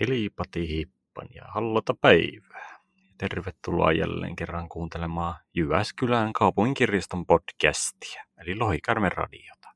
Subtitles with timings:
[0.00, 2.78] Hilipati hippan ja hallota päivää.
[3.18, 9.68] Tervetuloa jälleen kerran kuuntelemaan Jyväskylän kaupunkirjaston podcastia, eli Lohikarmen radiota,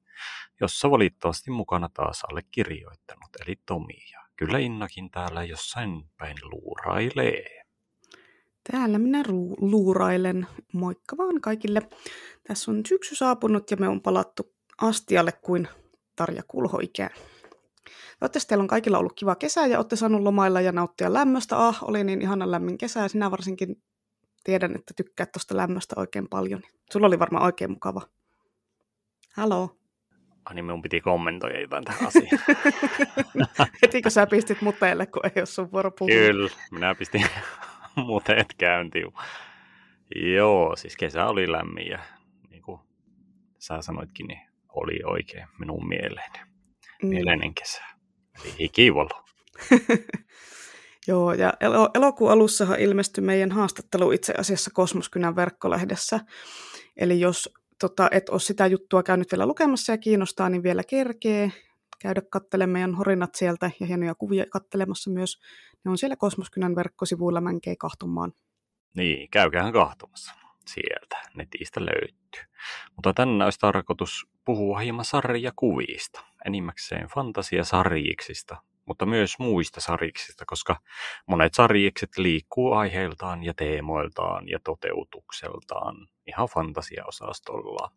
[0.60, 3.96] jossa valitettavasti mukana taas allekirjoittanut, eli Tomi.
[4.12, 7.64] Ja kyllä Innakin täällä jossain päin luurailee.
[8.72, 10.46] Täällä minä ru- luurailen.
[10.72, 11.88] Moikka vaan kaikille.
[12.48, 15.68] Tässä on syksy saapunut ja me on palattu astialle kuin
[16.16, 17.10] Tarja Kulho ikään.
[18.20, 21.66] Toivottavasti teillä on kaikilla ollut kiva kesä ja olette saanut lomailla ja nauttia lämmöstä.
[21.66, 23.76] Ah, oli niin ihana lämmin kesä ja sinä varsinkin
[24.44, 26.60] tiedän, että tykkäät tuosta lämmöstä oikein paljon.
[26.92, 28.02] Sulla oli varmaan oikein mukava.
[29.36, 29.76] Halo.
[30.44, 32.38] Ah niin, minun piti kommentoida jotain tähän asiaan.
[33.82, 36.14] Hetikö sä pistit muteille, kun ei ole sun vuoro puhua?
[36.14, 37.26] Kyllä, minä pistin
[38.06, 39.12] muteet käyntiin.
[40.14, 41.98] Joo, siis kesä oli lämmin ja
[42.50, 42.80] niin kuin
[43.58, 46.51] sä sanoitkin, niin oli oikein minun mieleeni.
[47.02, 47.08] Mm.
[47.08, 47.82] Mieleinen kesä.
[48.44, 49.24] Eli hikivalo.
[51.08, 56.20] Joo, ja elo- elokuun alussahan ilmestyi meidän haastattelu itse asiassa Kosmoskynän verkkolehdessä.
[56.96, 61.52] Eli jos tota, et ole sitä juttua käynyt vielä lukemassa ja kiinnostaa, niin vielä kerkee
[62.02, 65.40] käydä katselemaan meidän horinat sieltä ja hienoja kuvia kattelemassa myös.
[65.84, 68.32] Ne on siellä Kosmoskynän verkkosivuilla mänkei kahtumaan.
[68.96, 71.28] Niin, käykäähän kahtomassa sieltä.
[71.34, 72.52] Netistä löytyy.
[72.96, 76.24] Mutta tänään olisi tarkoitus puhua hieman sarjakuvista.
[76.46, 80.76] Enimmäkseen fantasiasarjiksista, mutta myös muista sarjiksista, koska
[81.26, 87.90] monet sarjikset liikkuu aiheiltaan ja teemoiltaan ja toteutukseltaan ihan fantasiaosastolla,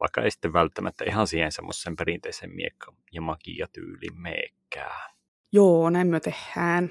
[0.00, 5.10] vaikka ei sitten välttämättä ihan siihen semmoisen perinteisen miekka- ja magiatyyliin meekään.
[5.52, 6.90] Joo, näin me tehdään.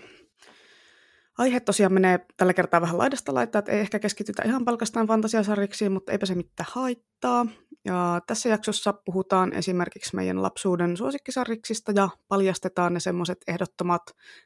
[1.37, 5.91] Aihe tosiaan menee tällä kertaa vähän laidasta laittaa, että ei ehkä keskitytä ihan pelkästään fantasiasarjiksiin,
[5.91, 7.45] mutta eipä se mitään haittaa.
[7.85, 14.01] Ja tässä jaksossa puhutaan esimerkiksi meidän lapsuuden suosikkisarjiksista ja paljastetaan ne semmoiset ehdottomat,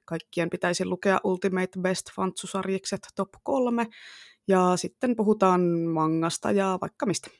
[0.05, 3.87] kaikkien pitäisi lukea Ultimate Best Fantsusarjikset top 3.
[4.47, 5.61] Ja sitten puhutaan
[5.93, 7.31] mangasta ja vaikka mistä.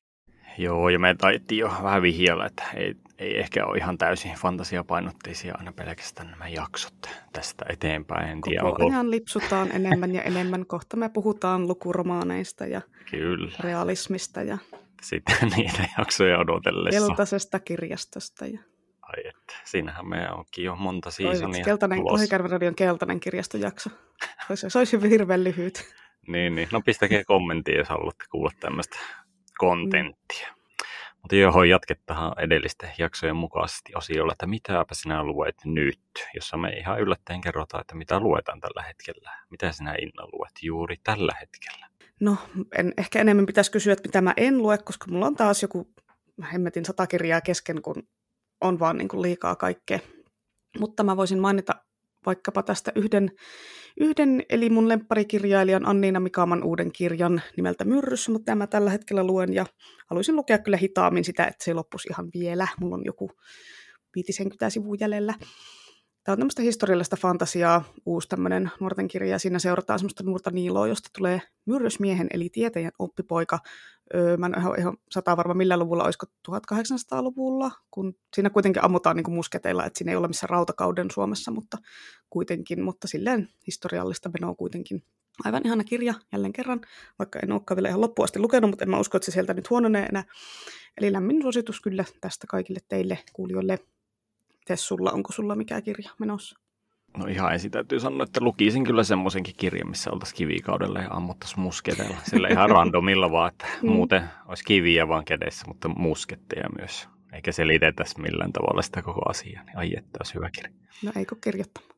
[0.58, 5.56] Joo, ja me taittiin jo vähän vihjalla, että ei, ei ehkä ole ihan täysin fantasiapainotteisia
[5.58, 8.30] aina pelkästään nämä jaksot tästä eteenpäin.
[8.30, 8.96] En tiedä, Koko onko...
[8.96, 10.66] ajan lipsutaan enemmän ja enemmän.
[10.66, 12.82] Kohta me puhutaan lukuromaaneista ja
[13.12, 13.52] Kyllä.
[13.60, 14.58] realismista ja
[15.02, 17.08] Sitten niitä jaksoja odotellessa.
[17.08, 18.46] keltaisesta kirjastosta.
[18.46, 18.60] Ja...
[19.02, 22.06] Ai että, siinähän me onkin jo monta Oi, seasonia keltainen.
[22.06, 23.90] Lohikärven keltainen kirjastojakso.
[23.90, 25.94] Se olisi, se olisi hirveän lyhyt.
[26.28, 26.68] Niin, niin.
[26.72, 28.98] No pistäkää kommenttia, jos haluatte kuulla tämmöistä
[29.62, 30.48] kontenttia.
[31.22, 36.00] Mutta johon jatkettahan edellisten jaksojen mukaisesti osiolla, että mitäpä sinä luet nyt,
[36.36, 39.32] jossa me ihan yllättäen kerrotaan, että mitä luetaan tällä hetkellä.
[39.50, 41.88] Mitä sinä Inna luet juuri tällä hetkellä?
[42.20, 42.38] No,
[42.78, 45.88] en, ehkä enemmän pitäisi kysyä, että mitä mä en lue, koska mulla on taas joku
[46.54, 48.08] hemmetin sata kirjaa kesken, kun
[48.62, 50.00] on vaan niin kuin liikaa kaikkea.
[50.80, 51.76] Mutta mä voisin mainita
[52.26, 53.32] vaikkapa tästä yhden,
[54.00, 59.54] yhden eli mun lempparikirjailijan Anniina Mikaaman uuden kirjan nimeltä Myrrys, mutta mä tällä hetkellä luen
[59.54, 59.66] ja
[60.10, 62.68] haluaisin lukea kyllä hitaammin sitä, että se loppuisi ihan vielä.
[62.80, 63.32] Mulla on joku
[64.16, 65.34] 50 sivua jäljellä.
[66.24, 70.88] Tämä on tämmöistä historiallista fantasiaa, uusi tämmöinen nuorten kirja, ja siinä seurataan semmoista nuorta Niiloa,
[70.88, 73.60] josta tulee myrrysmiehen, eli tieteen oppipoika.
[74.16, 79.16] Öö, mä en ihan, ihan sata varma millä luvulla, olisiko 1800-luvulla, kun siinä kuitenkin ammutaan
[79.16, 81.78] niin musketeilla, että siinä ei ole missään rautakauden Suomessa, mutta
[82.30, 85.04] kuitenkin, mutta silleen historiallista menoa kuitenkin.
[85.46, 86.82] Aivan ihana kirja jälleen kerran,
[87.20, 89.54] vaikka en olekaan vielä ihan loppuun asti lukenut, mutta en mä usko, että se sieltä
[89.54, 90.24] nyt huononee enää.
[90.98, 93.80] Eli lämmin suositus kyllä tästä kaikille teille kuulijoille.
[94.72, 96.60] Mites sulla, onko sulla mikä kirja menossa?
[97.18, 101.60] No ihan ensin täytyy sanoa, että lukisin kyllä semmoisenkin kirjan, missä oltaisiin kivikaudella ja ammuttaisiin
[101.60, 102.18] musketeilla.
[102.24, 103.92] Sillä ihan randomilla vaan, että Mm.
[103.92, 107.10] muuten olisi kiviä vaan kädessä, mutta musketteja myös.
[107.34, 109.64] Eikä selitettäisi millään tavalla sitä koko asiaa.
[109.64, 110.72] Niin ai että olisi hyvä kirja.
[111.04, 111.96] No eikö kirjoittamaan?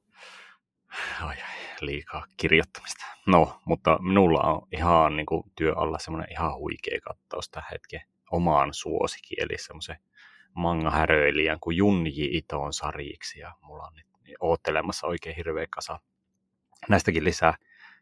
[1.22, 3.06] Ai, ai, liikaa kirjoittamista.
[3.28, 8.02] No, mutta minulla on ihan niin kuin, työ alla semmoinen ihan huikea kattaus tähän hetken
[8.32, 9.98] omaan suosikin, eli semmoisen
[10.56, 14.08] manga-häröilijän kuin Junji Itoon sarjiksi, ja mulla on nyt
[14.40, 16.00] oottelemassa oikein hirveä kasa
[16.90, 17.54] näistäkin lisää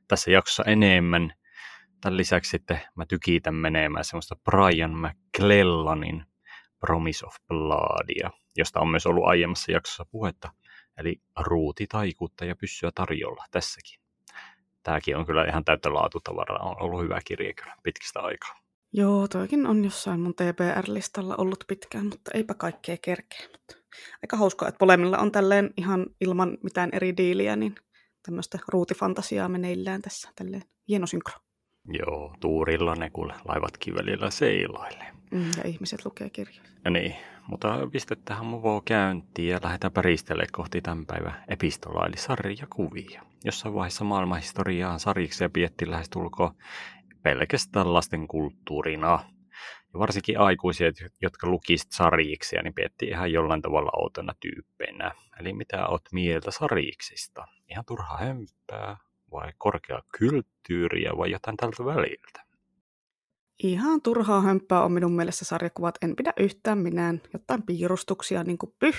[0.07, 1.33] tässä jaksossa enemmän.
[2.01, 6.25] Tämän lisäksi sitten mä tykitän menemään semmoista Brian McClellanin
[6.79, 10.51] Promise of Bloodia, josta on myös ollut aiemmassa jaksossa puhetta.
[10.97, 13.99] Eli ruuti, taikuutta ja pyssyä tarjolla tässäkin.
[14.83, 16.69] Tämäkin on kyllä ihan täyttä laatutavaraa.
[16.69, 18.60] On ollut hyvä kirja kyllä pitkistä aikaa.
[18.93, 23.47] Joo, toikin on jossain mun TBR-listalla ollut pitkään, mutta eipä kaikkea kerkeä.
[23.51, 23.75] Mutta
[24.23, 27.75] aika hauskaa, että molemmilla on tälleen ihan ilman mitään eri diiliä, niin
[28.25, 30.29] tämmöistä ruutifantasiaa meneillään tässä.
[30.35, 31.39] Tälleen hieno synkro.
[31.87, 35.11] Joo, tuurilla ne kuule laivatkin välillä seilailee.
[35.31, 36.61] Mm, ja ihmiset lukee kirjoja.
[36.85, 37.15] Ja niin,
[37.47, 43.21] mutta pistettähän muvoo käyntiin ja lähdetään päristelle kohti tämän päivän epistolaa, eli sarjakuvia.
[43.43, 46.53] Jossain vaiheessa maailmanhistoriaan sarjiksi pietti lähestulkoon
[47.23, 49.19] pelkästään lasten kulttuurina.
[49.93, 50.91] Ja varsinkin aikuisia,
[51.21, 55.11] jotka lukisivat sarjiksi, niin pietti ihan jollain tavalla outona tyyppeinä.
[55.39, 57.47] Eli mitä oot mieltä sarjiksista?
[57.69, 58.97] Ihan turha hömpää
[59.31, 62.45] vai korkea kulttuuria vai jotain tältä väliltä?
[63.63, 65.97] Ihan turhaa hömppää on minun mielestä sarjakuvat.
[66.01, 68.95] En pidä yhtään minään jotain piirustuksia, niin kuin pyh.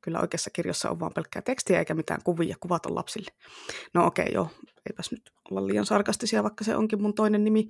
[0.00, 2.56] Kyllä oikeassa kirjassa on vaan pelkkää tekstiä eikä mitään kuvia.
[2.60, 3.30] Kuvat on lapsille.
[3.94, 4.50] No okei, okay, joo.
[4.90, 7.68] Eipäs nyt olla liian sarkastisia, vaikka se onkin mun toinen nimi.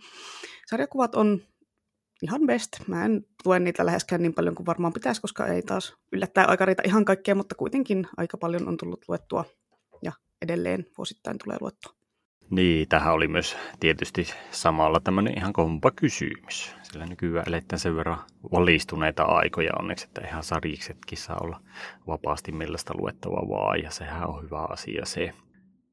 [0.66, 1.42] Sarjakuvat on
[2.22, 2.70] ihan best.
[2.86, 6.64] Mä en tue niitä läheskään niin paljon kuin varmaan pitäisi, koska ei taas yllättää aika
[6.64, 9.44] riitä ihan kaikkea, mutta kuitenkin aika paljon on tullut luettua
[10.02, 11.97] ja edelleen vuosittain tulee luettua.
[12.50, 16.76] Niin, tähän oli myös tietysti samalla tämmöinen ihan kompa kysymys.
[16.82, 18.18] Sillä nykyään eletään sen verran
[18.52, 21.60] valistuneita aikoja onneksi, että ihan sarjiksetkin saa olla
[22.06, 25.34] vapaasti millaista luettavaa vaan, ja sehän on hyvä asia se.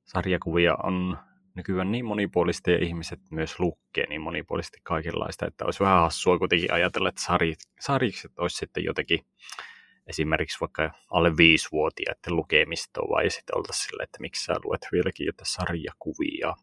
[0.04, 1.18] Sarjakuvia on
[1.56, 6.74] nykyään niin monipuolista ja ihmiset myös lukee niin monipuolisesti kaikenlaista, että olisi vähän hassua kuitenkin
[6.74, 7.22] ajatella, että
[7.80, 9.20] sarjikset olisi sitten jotenkin
[10.08, 15.46] esimerkiksi vaikka alle viisivuotiaiden lukemistoa vai sitten oltaisiin sillä, että miksi sä luet vieläkin jotain
[15.46, 16.54] sarjakuvia.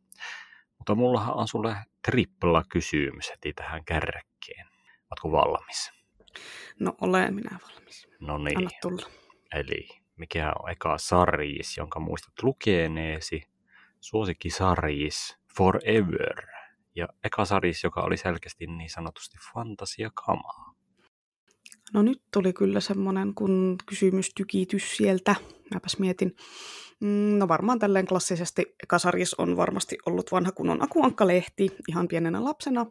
[0.78, 4.66] Mutta mullahan on sulle tripla kysymys heti tähän kärkeen.
[5.10, 5.92] Oletko valmis?
[6.80, 8.08] No olen minä valmis.
[8.20, 8.58] No niin.
[8.58, 9.06] Anna tulla.
[9.54, 13.42] Eli mikä on eka sarjis, jonka muistat lukeneesi?
[14.00, 16.46] Suosikki sarjis Forever.
[16.94, 20.71] Ja eka sarjis, joka oli selkeästi niin sanotusti fantasiakamaa.
[21.94, 25.34] No nyt tuli kyllä semmoinen kun kysymystykitys sieltä.
[25.74, 26.36] Mäpäs mietin.
[27.00, 32.86] Mm, no varmaan tälleen klassisesti Kasaris on varmasti ollut vanha kunnon akuankkalehti ihan pienenä lapsena.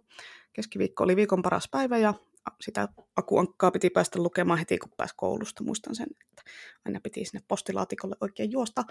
[0.53, 2.13] Keskiviikko oli viikon paras päivä ja
[2.61, 5.63] sitä akuankkaa piti päästä lukemaan heti kun pääsi koulusta.
[5.63, 6.43] Muistan sen, että
[6.85, 8.83] aina piti sinne postilaatikolle oikein juosta.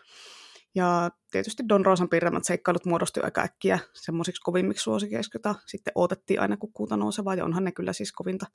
[0.75, 6.41] Ja tietysti Don Rosan piirremät seikkailut muodostui aika äkkiä semmoisiksi kovimmiksi suosikeiksi, joita sitten odotettiin
[6.41, 8.47] aina kun kuuta nousevaa, ja onhan ne kyllä siis kovinta,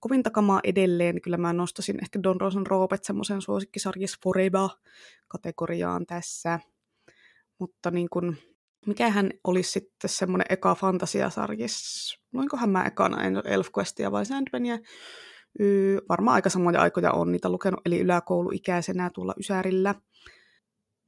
[0.00, 1.20] kovinta kamaa edelleen.
[1.20, 6.60] Kyllä mä nostasin ehkä Don Rosan roopet semmoisen suosikkisarjis Forever-kategoriaan tässä.
[7.58, 8.36] Mutta niin kun,
[8.86, 12.18] mikähän olisi sitten semmoinen eka fantasiasarjis?
[12.32, 14.78] Luinkohan mä ekana Elfquestia vai Sandmania?
[15.58, 19.94] Yy, varmaan aika samoja aikoja on niitä lukenut, eli yläkouluikäisenä tuolla Ysärillä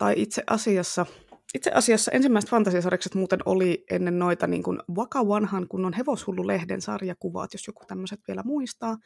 [0.04, 1.06] tai itse asiassa,
[1.54, 7.52] itse asiassa ensimmäiset fantasiasarjakset muuten oli ennen noita niin kuin Vaka Vanhan kunnon hevoshullu-lehden sarjakuvat,
[7.52, 8.96] jos joku tämmöiset vielä muistaa.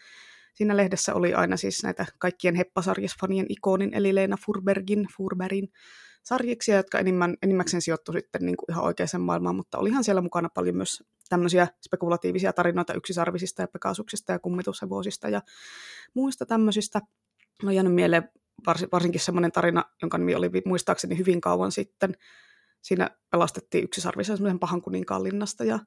[0.55, 5.69] Siinä lehdessä oli aina siis näitä kaikkien heppasarjasfanien ikonin, eli Leena Furbergin, Furberin
[6.23, 10.49] sarjiksia, jotka enimmän, enimmäkseen sijoittu sitten niin kuin ihan oikeaan maailmaan, mutta olihan siellä mukana
[10.55, 15.43] paljon myös tämmöisiä spekulatiivisia tarinoita yksisarvisista ja pekasuksista ja kummitushevosista ja
[16.15, 17.01] muista tämmöisistä.
[17.63, 18.31] No jäänyt mieleen
[18.93, 22.15] varsinkin semmoinen tarina, jonka nimi oli muistaakseni hyvin kauan sitten.
[22.83, 25.79] Siinä pelastettiin yksi sarvisen semmoisen pahan kuninkaan linnasta ja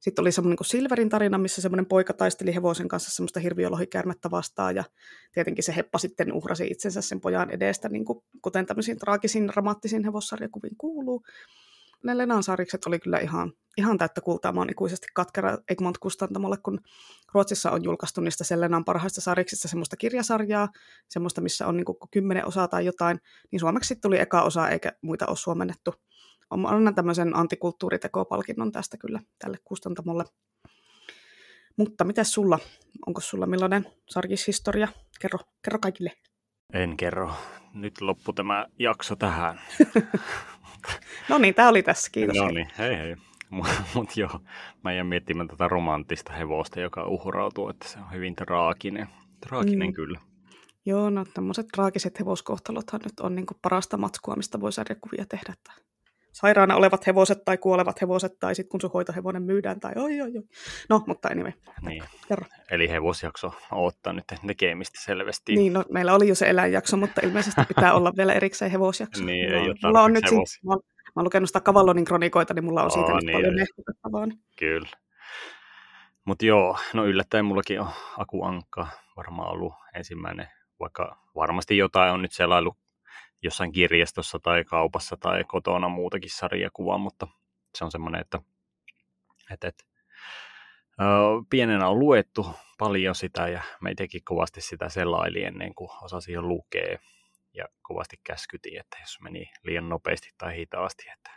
[0.00, 4.76] sitten oli semmoinen kuin Silverin tarina, missä semmoinen poika taisteli hevosen kanssa semmoista hirviölohikäärmettä vastaan
[4.76, 4.84] ja
[5.32, 10.04] tietenkin se heppa sitten uhrasi itsensä sen pojan edestä, niin kuin, kuten tämmöisiin traagisiin, dramaattisiin
[10.04, 11.22] hevossarjakuviin kuuluu
[12.04, 14.52] ne Lenan sarjikset oli kyllä ihan, ihan täyttä kultaa.
[14.52, 16.80] Mä oon ikuisesti katkera Egmont kustantamolle, kun
[17.34, 20.68] Ruotsissa on julkaistu niistä sen Lenan parhaista sarjiksista semmoista kirjasarjaa,
[21.08, 25.26] semmoista, missä on niin kymmenen osaa tai jotain, niin suomeksi tuli eka osa eikä muita
[25.26, 25.94] ole suomennettu.
[26.50, 30.24] Annan tämmöisen antikulttuuritekopalkinnon tästä kyllä tälle kustantamolle.
[31.76, 32.58] Mutta mitä sulla?
[33.06, 34.88] Onko sulla millainen sarjishistoria?
[35.20, 36.12] Kerro, kerro kaikille.
[36.72, 37.32] En kerro.
[37.74, 39.60] Nyt loppu tämä jakso tähän.
[41.28, 42.10] no niin, tämä oli tässä.
[42.12, 42.36] Kiitos.
[42.36, 43.16] No niin, hei hei.
[43.94, 44.40] Mutta joo,
[44.84, 49.08] mä jään miettimään tätä romanttista hevosta, joka uhrautuu, että se on hyvin traaginen.
[49.40, 49.94] Traaginen mm.
[49.94, 50.20] kyllä.
[50.86, 55.54] Joo, no tämmöiset traagiset hevoskohtalothan nyt on niin parasta matskua, mistä voi sarjakuvia tehdä.
[56.32, 60.36] Sairaana olevat hevoset tai kuolevat hevoset tai sitten kun sun hoitohevonen myydään tai oi oi
[60.36, 60.42] oi.
[60.88, 61.52] No, mutta anyway.
[61.82, 62.02] Niin.
[62.28, 62.46] Kerro.
[62.70, 65.56] Eli hevosjakso odottaa nyt tekemistä selvästi.
[65.56, 69.24] Niin, no meillä oli jo se eläinjakso, mutta ilmeisesti pitää olla vielä erikseen hevosjakso.
[69.24, 70.74] niin, ei mulla on nyt siis, mä,
[71.18, 74.26] mä oon lukenut sitä Kavallonin kronikoita, niin mulla on siitä oh, niin, paljon ehdotettavaa.
[74.26, 74.40] Niin.
[74.58, 74.88] Kyllä.
[76.24, 80.48] Mutta joo, no yllättäen mullakin on Aku Ankka varmaan ollut ensimmäinen,
[80.80, 82.76] vaikka varmasti jotain on nyt selailu
[83.42, 87.26] jossain kirjastossa tai kaupassa tai kotona muutakin sarjakuvaa, mutta
[87.74, 88.38] se on semmoinen, että,
[89.50, 89.84] että, että
[91.50, 92.46] pienenä on luettu
[92.78, 96.98] paljon sitä ja me teki kovasti sitä selaili ennen kuin osasi jo lukea
[97.54, 101.30] ja kovasti käskyti, että jos meni liian nopeasti tai hitaasti, että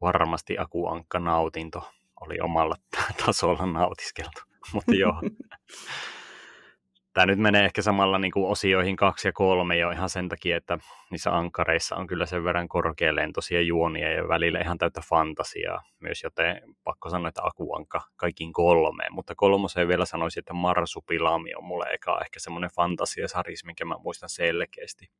[0.00, 2.76] varmasti akuankka nautinto oli omalla
[3.26, 4.40] tasolla nautiskeltu.
[4.72, 5.22] Mutta joo.
[7.16, 10.56] Tämä nyt menee ehkä samalla niin kuin osioihin kaksi ja kolme jo ihan sen takia,
[10.56, 10.78] että
[11.10, 16.62] niissä ankareissa on kyllä sen verran korkealentoisia juonia ja välillä ihan täyttä fantasiaa myös, joten
[16.84, 19.14] pakko sanoa, että Akuanka kaikkiin kolmeen.
[19.14, 24.28] Mutta kolmoseen vielä sanoisin, että Marsupilami on mulle eka ehkä semmoinen fantasiasaris, minkä mä muistan
[24.28, 25.10] selkeästi.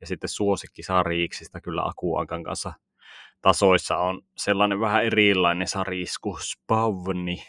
[0.00, 2.72] Ja sitten suosikkisariiksista kyllä Akuankan kanssa
[3.42, 7.44] tasoissa on sellainen vähän erilainen saris kuin Spavni,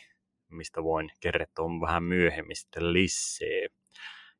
[0.55, 3.67] mistä voin kertoa vähän myöhemmin sitten lisää.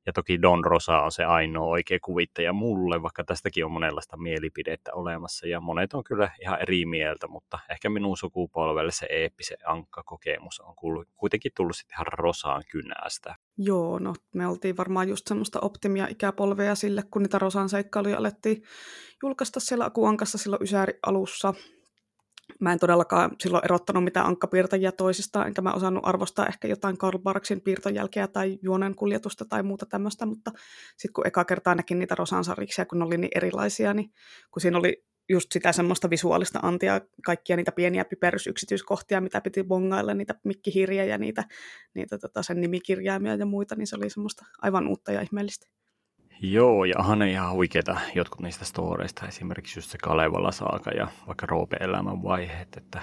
[0.07, 4.93] Ja toki Don Rosa on se ainoa oikea kuvittaja mulle, vaikka tästäkin on monenlaista mielipidettä
[4.93, 5.48] olemassa.
[5.48, 10.75] Ja monet on kyllä ihan eri mieltä, mutta ehkä minun sukupolvelle se eeppisen ankka-kokemus on
[11.15, 13.36] kuitenkin tullut sitten ihan Rosaan kynästä.
[13.57, 18.63] Joo, no me oltiin varmaan just semmoista optimia ikäpolvea sille, kun niitä Rosan seikkailuja alettiin
[19.24, 21.53] julkaista siellä Akuankassa silloin Ysäri alussa.
[22.59, 27.19] Mä en todellakaan silloin erottanut mitään ankkapiirtäjiä toisistaan, enkä mä osannut arvostaa ehkä jotain Karl
[27.19, 30.51] Barksin piirtojälkeä tai juonen kuljetusta tai muuta tämmöistä, mutta
[30.97, 34.09] sitten kun eka kertaa näkin niitä rosansariksia, kun ne oli niin erilaisia, niin
[34.51, 40.13] kun siinä oli just sitä semmoista visuaalista antia, kaikkia niitä pieniä piperysyksityiskohtia, mitä piti bongailla,
[40.13, 41.43] niitä mikkihirjejä ja niitä,
[41.93, 45.75] niitä tota, sen nimikirjaimia ja muita, niin se oli semmoista aivan uutta ja ihmeellistä.
[46.42, 51.08] Joo, ja onhan ne ihan huikeita jotkut niistä storeista, esimerkiksi just se Kalevala saaka ja
[51.27, 53.01] vaikka Roope-elämän vaiheet, että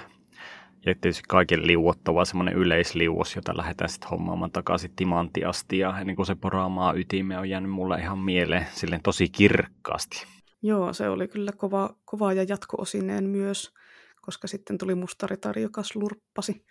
[0.86, 6.26] ja tietysti kaiken liuottava semmoinen yleisliuos, jota lähdetään sitten hommaamaan takaisin timanttiasti ja ennen kuin
[6.26, 10.26] se poraamaa ytime on jäänyt mulle ihan mieleen silleen tosi kirkkaasti.
[10.62, 13.72] Joo, se oli kyllä kova, kova ja jatko-osineen myös,
[14.20, 16.64] koska sitten tuli mustaritari, joka slurppasi.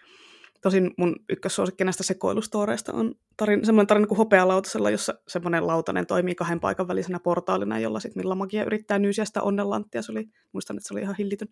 [0.61, 6.35] Tosin mun ykkössuosikki näistä sekoilustoreista on tarin, semmoinen tarina kuin Hopealautasella, jossa semmoinen lautanen toimii
[6.35, 10.01] kahden paikan välisenä portaalina, jolla sitten Milla Magia yrittää nyysiä sitä onnenlanttia.
[10.01, 11.47] Se oli, muistan, että se oli ihan hillitön.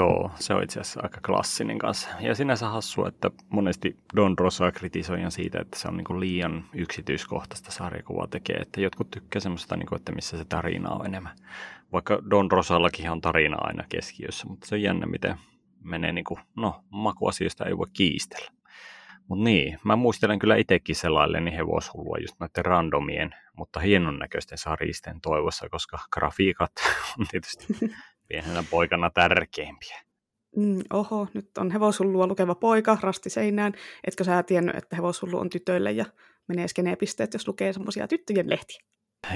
[0.00, 2.08] Joo, se on itse asiassa aika klassinen kanssa.
[2.20, 7.72] Ja sinänsä hassu, että monesti Don Rosa kritisoijan siitä, että se on niin liian yksityiskohtaista
[7.72, 8.56] sarjakuvaa tekee.
[8.56, 11.36] Että jotkut tykkää semmoista, niin että missä se tarina on enemmän.
[11.92, 15.36] Vaikka Don Rosallakin on tarina aina keskiössä, mutta se on jännä, miten
[15.84, 18.50] menee niin kuin, no, makuasioista ei voi kiistellä.
[19.28, 20.96] Mutta niin, mä muistelen kyllä itsekin
[21.40, 26.72] niin hevoshullua just noiden randomien, mutta hienon näköisten saristen toivossa, koska grafiikat
[27.18, 27.66] on tietysti
[28.28, 30.00] pienenä poikana tärkeimpiä.
[30.56, 33.72] Mm, oho, nyt on hevoshullua lukeva poika, rasti seinään.
[34.06, 36.04] Etkö sä tiennyt, että hevoshullu on tytöille ja
[36.48, 38.80] menee skeneepisteet, jos lukee semmoisia tyttöjen lehtiä?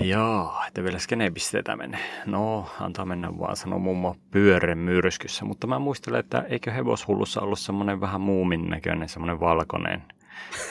[0.00, 2.22] Joo, että vielä skenepisteitä menee.
[2.26, 5.44] No, antaa mennä vaan, sanoo mummo pyörren myrskyssä.
[5.44, 10.02] Mutta mä muistelen, että eikö hevoshullussa ollut semmoinen vähän muumin näköinen, semmoinen valkoinen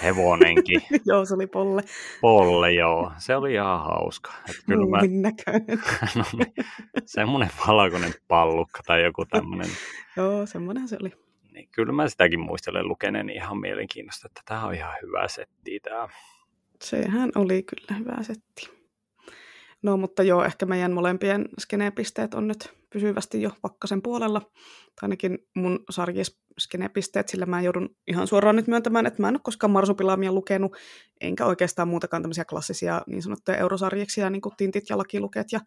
[0.04, 0.82] hevonenkin.
[1.06, 1.84] joo, se oli Polle.
[2.22, 3.12] Polle, joo.
[3.18, 4.34] Se oli ihan hauska.
[4.50, 5.00] Että kyllä mä...
[5.22, 5.84] näköinen.
[6.16, 6.54] no, niin,
[7.06, 9.70] semmoinen valkoinen pallukka tai joku tämmöinen.
[10.18, 11.12] joo, semmoinen se oli.
[11.52, 16.10] Niin, kyllä mä sitäkin muistelen lukeneen ihan mielenkiintoista, että tämä on ihan hyvä setti tämä.
[16.82, 18.83] Sehän oli kyllä hyvä setti.
[19.84, 24.40] No, mutta joo, ehkä meidän molempien skenepisteet on nyt pysyvästi jo pakkasen puolella.
[24.40, 29.36] Tai ainakin mun sarjis skenepisteet, sillä mä joudun ihan suoraan nyt myöntämään, että mä en
[29.36, 30.76] ole koskaan Marsupilaamia lukenut,
[31.22, 35.60] enkä oikeastaan muutakaan tämmöisiä klassisia niin sanottuja eurosarjeksia, niin kuin Tintit ja Lakiluket ja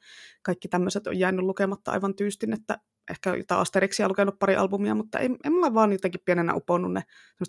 [0.43, 2.79] kaikki tämmöiset on jäänyt lukematta aivan tyystin, että
[3.11, 7.03] ehkä jotain Asterixia lukenut pari albumia, mutta ei, en mulla vaan jotenkin pienenä uponnut ne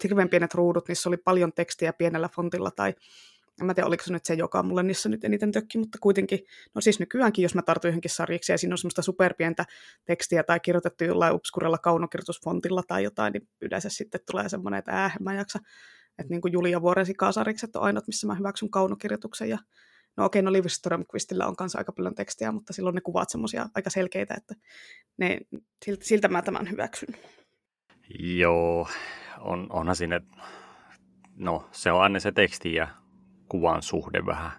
[0.03, 2.93] hirveän pienet ruudut, niissä oli paljon tekstiä pienellä fontilla tai
[3.61, 6.39] en mä tiedä, oliko se nyt se, joka mulle niissä nyt eniten tökki, mutta kuitenkin,
[6.75, 9.65] no siis nykyäänkin, jos mä tartun johonkin sarjiksi ja siinä on semmoista superpientä
[10.05, 15.17] tekstiä tai kirjoitettu jollain obskurella kaunokirjoitusfontilla tai jotain, niin yleensä sitten tulee semmoinen, että äh,
[15.19, 15.59] mä jaksa.
[16.19, 19.57] Että niin kuin Julia Vuoren sikasarjikset on ainoat, missä mä hyväksyn kaunokirjoituksen ja
[20.17, 23.69] No okei, no Liv Strömqvistillä on kanssa aika paljon tekstiä, mutta silloin ne kuvat semmoisia
[23.75, 24.55] aika selkeitä, että
[25.17, 25.39] ne,
[25.85, 27.15] siltä, siltä mä tämän hyväksyn.
[28.19, 28.87] Joo,
[29.39, 30.21] on, onhan siinä,
[31.35, 32.87] no se on aina se teksti ja
[33.49, 34.51] kuvan suhde vähän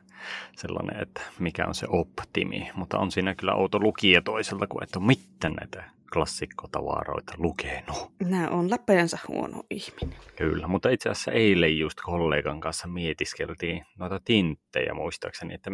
[0.57, 2.71] sellainen, että mikä on se optimi.
[2.75, 8.13] Mutta on siinä kyllä outo lukija toiselta, kun et ole mitään näitä klassikkotavaroita lukenut.
[8.25, 10.19] Nämä on läpeensä huono ihminen.
[10.37, 15.71] Kyllä, mutta itse asiassa eilen just kollegan kanssa mietiskeltiin noita tinttejä muistaakseni, että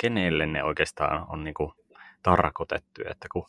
[0.00, 1.74] kenelle ne oikeastaan on niinku
[2.22, 3.46] tarkoitettu, että kun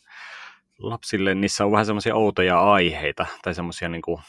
[0.79, 4.21] lapsille niissä on vähän semmoisia outoja aiheita tai semmoisia niinku,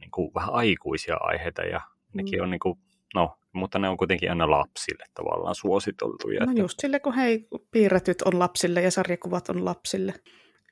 [0.00, 1.80] niinku vähän aikuisia aiheita ja
[2.14, 2.42] nekin mm.
[2.42, 2.78] on niinku
[3.14, 6.44] no, mutta ne on kuitenkin aina lapsille tavallaan suositeltuja.
[6.44, 6.62] No että...
[6.62, 10.14] just sille, kun hei, piirretyt on lapsille ja sarjakuvat on lapsille.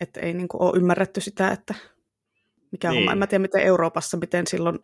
[0.01, 1.75] Että ei niin kuin, ole ymmärretty sitä, että
[2.73, 2.99] mikä niin.
[2.99, 3.13] homma.
[3.13, 4.79] En mä tiedä, miten Euroopassa, miten silloin,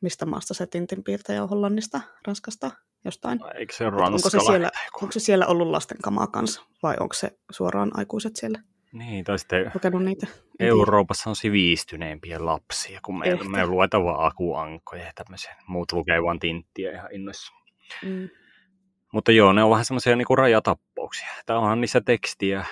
[0.00, 2.70] mistä maasta se Tintin piirtäjä on Hollannista, Ranskasta,
[3.04, 3.38] jostain.
[3.38, 4.70] No, eikö se ole onko se, siellä,
[5.02, 8.62] onko se siellä ollut lasten kamaa kanssa vai onko se suoraan aikuiset siellä?
[8.98, 10.26] Niin, tai sitten lukenut niitä.
[10.60, 15.56] Euroopassa on sivistyneempiä lapsia, kun me, me luetaan vaan akuankoja ja tämmöisiä.
[15.66, 17.52] Muut lukee vaan tinttiä ihan innoissa.
[18.02, 18.28] Mm.
[19.12, 21.28] Mutta joo, ne on vähän semmoisia niinku rajatappauksia.
[21.46, 22.64] Tämä onhan niissä tekstiä.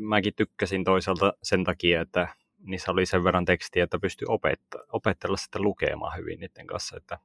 [0.00, 2.28] Mäkin tykkäsin toisaalta sen takia, että
[2.58, 7.18] niissä oli sen verran tekstiä, että pystyi opetta- opettella sitä lukemaan hyvin niiden kanssa, että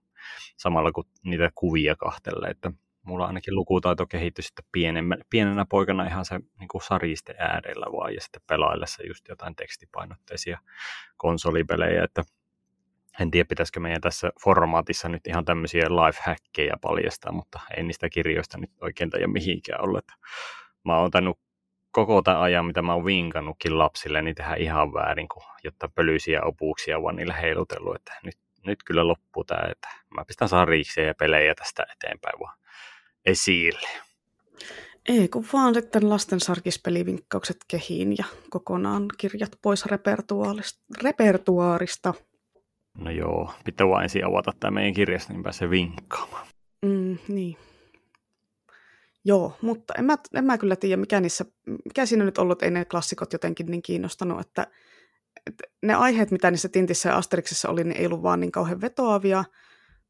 [0.57, 2.71] samalla kun niitä kuvia kahtelee, että
[3.07, 8.13] mulla ainakin lukutaito kehittyi sitten pienemmä, pienenä poikana ihan se niin kuin sariste äärellä vaan
[8.13, 10.59] ja sitten pelaillessa just jotain tekstipainotteisia
[11.17, 12.23] konsolipelejä, että
[13.19, 18.57] en tiedä, pitäisikö meidän tässä formaatissa nyt ihan tämmöisiä life-häkkejä paljastaa, mutta ei niistä kirjoista
[18.57, 20.05] nyt oikein tai mihinkään ollut.
[20.85, 21.39] Mä oon tainnut
[21.91, 26.41] koko tämän ajan, mitä mä oon vinkannutkin lapsille, niin tehdään ihan väärin, kun jotta pölyisiä
[26.43, 29.87] opuuksia vaan niille heilutellut, että nyt, nyt kyllä loppuu tämä, että
[30.17, 32.57] mä pistän sariksia ja pelejä tästä eteenpäin vaan
[33.27, 33.87] esille.
[35.09, 39.85] Ei, kun vaan sitten lasten sarkispelivinkkaukset kehiin ja kokonaan kirjat pois
[41.01, 42.13] repertuaarista.
[42.97, 46.47] No joo, pitää vain ensin avata tämä meidän kirjasta, niin pääsee vinkkaamaan.
[46.85, 47.57] Mm, niin.
[49.25, 51.45] Joo, mutta en mä, en mä kyllä tiedä, mikä, niissä,
[51.85, 54.67] mikä siinä nyt ollut, ei ne klassikot jotenkin niin kiinnostanut, että,
[55.47, 58.81] että ne aiheet, mitä niissä Tintissä ja Asteriksissa oli, niin ei ollut vaan niin kauhean
[58.81, 59.43] vetoavia.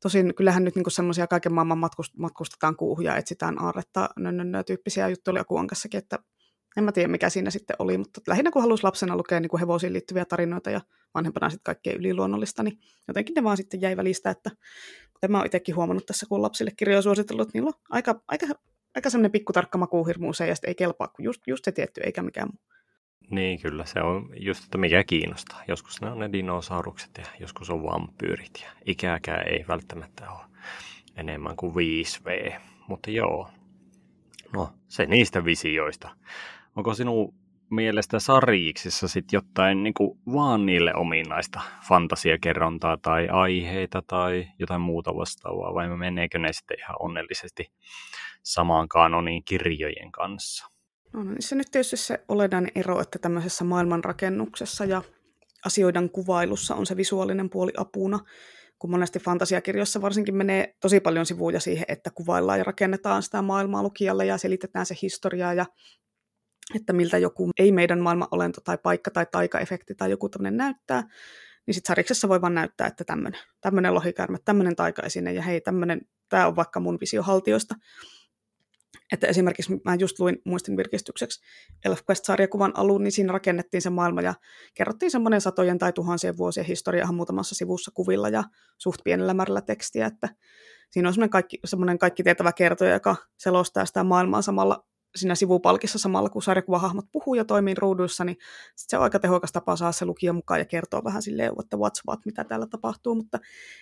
[0.01, 5.39] Tosin kyllähän nyt niin semmoisia kaiken maailman matkustetaan kuuhuja, etsitään aarretta, nö, tyyppisiä juttuja oli
[5.39, 6.19] Akuankassakin, että
[6.77, 9.59] en mä tiedä mikä siinä sitten oli, mutta lähinnä kun halusi lapsena lukea niin kuin
[9.59, 10.81] hevosiin liittyviä tarinoita ja
[11.13, 14.51] vanhempana sitten kaikkea yliluonnollista, niin jotenkin ne vaan sitten jäi välistä, että
[15.13, 18.47] kuten mä oon itsekin huomannut tässä, kun lapsille kirjoja suositellut, niillä on aika, aika,
[18.95, 22.49] aika semmoinen pikkutarkka makuuhirmuus ja sitten ei kelpaa kuin just, just se tietty eikä mikään
[22.51, 22.76] muu.
[23.29, 25.63] Niin, kyllä se on just, että mikä kiinnostaa.
[25.67, 30.45] Joskus ne on ne dinosaurukset ja joskus on vampyyrit ja ikääkään ei välttämättä ole
[31.15, 32.59] enemmän kuin 5V.
[32.87, 33.49] Mutta joo,
[34.53, 36.09] no se niistä visioista.
[36.75, 37.33] Onko sinun
[37.69, 45.15] mielestä sarjiksissa sitten jotain niin kuin vaan niille ominaista fantasiakerrontaa tai aiheita tai jotain muuta
[45.15, 47.71] vastaavaa, vai meneekö ne sitten ihan onnellisesti
[48.43, 50.76] samaan kanoniin kirjojen kanssa?
[51.13, 55.01] No, no se nyt tietysti se olennainen ero, että tämmöisessä maailmanrakennuksessa ja
[55.65, 58.19] asioiden kuvailussa on se visuaalinen puoli apuna,
[58.79, 63.83] kun monesti fantasiakirjoissa varsinkin menee tosi paljon sivuja siihen, että kuvaillaan ja rakennetaan sitä maailmaa
[63.83, 65.65] lukijalle ja selitetään se historiaa ja
[66.75, 71.03] että miltä joku ei meidän maailman olento tai paikka tai taikaefekti tai joku tämmöinen näyttää,
[71.65, 76.01] niin sitten sariksessa voi vaan näyttää, että tämmöinen, tämmöinen lohikäärme, tämmöinen taikaesine ja hei, tämmöinen,
[76.29, 77.75] tämä on vaikka mun visiohaltiosta.
[79.11, 81.41] Että esimerkiksi mä just luin muistin virkistykseksi
[81.85, 84.33] ElfQuest-sarjakuvan alun, niin siinä rakennettiin se maailma ja
[84.73, 88.43] kerrottiin semmoinen satojen tai tuhansien vuosien historia ihan muutamassa sivussa kuvilla ja
[88.77, 90.29] suht pienellä määrällä tekstiä, että
[90.89, 95.99] siinä on semmoinen kaikki, semmoinen kaikki tietävä kertoja, joka selostaa sitä maailmaa samalla siinä sivupalkissa
[95.99, 98.37] samalla, kun sarjakuvahahmot puhuu ja toimii ruuduissa, niin
[98.75, 101.77] sit se on aika tehokas tapa saada se lukija mukaan ja kertoa vähän silleen, että
[101.77, 103.39] what's what, mitä täällä tapahtuu, mutta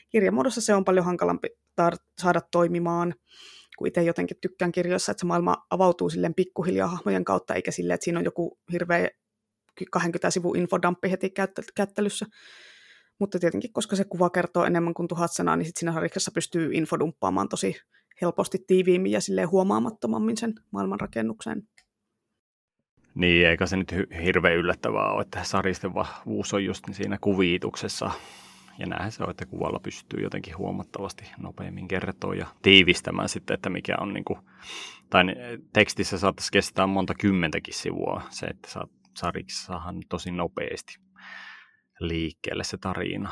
[0.09, 1.47] kirjamuodossa se on paljon hankalampi
[1.81, 3.15] tar- saada toimimaan,
[3.77, 7.95] kun itse jotenkin tykkään kirjoissa, että se maailma avautuu silleen pikkuhiljaa hahmojen kautta, eikä silleen,
[7.95, 9.09] että siinä on joku hirveä
[9.91, 11.33] 20 sivun infodamppi heti
[11.75, 12.25] kättelyssä.
[13.19, 16.73] Mutta tietenkin, koska se kuva kertoo enemmän kuin tuhat sanaa, niin sitten siinä sarjassa pystyy
[16.73, 17.75] infodumppaamaan tosi
[18.21, 21.63] helposti tiiviimmin ja silleen huomaamattomammin sen maailmanrakennuksen.
[23.15, 23.91] Niin, eikä se nyt
[24.23, 28.11] hirveän yllättävää ole, että saristen vahvuus on just siinä kuvituksessa.
[28.79, 33.69] Ja näinhän se on, että kuvalla pystyy jotenkin huomattavasti nopeammin kertoa ja tiivistämään sitten, että
[33.69, 34.39] mikä on niin kuin,
[35.09, 35.23] tai
[35.73, 40.97] tekstissä saattaisi kestää monta kymmentäkin sivua se, että saat sariksi saadaan tosi nopeasti
[41.99, 43.29] liikkeelle se tarina.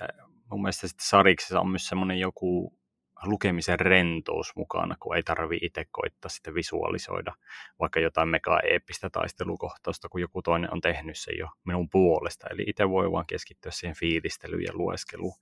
[0.00, 0.08] Ja
[0.50, 2.75] mun mielestä sitten sariksessa on myös semmoinen joku
[3.24, 7.32] lukemisen rentous mukana, kun ei tarvi itse koittaa sitten visualisoida
[7.80, 12.46] vaikka jotain mega-eeppistä taistelukohtausta, kun joku toinen on tehnyt sen jo minun puolesta.
[12.50, 15.34] Eli itse voi vaan keskittyä siihen fiilistelyyn ja lueskeluun.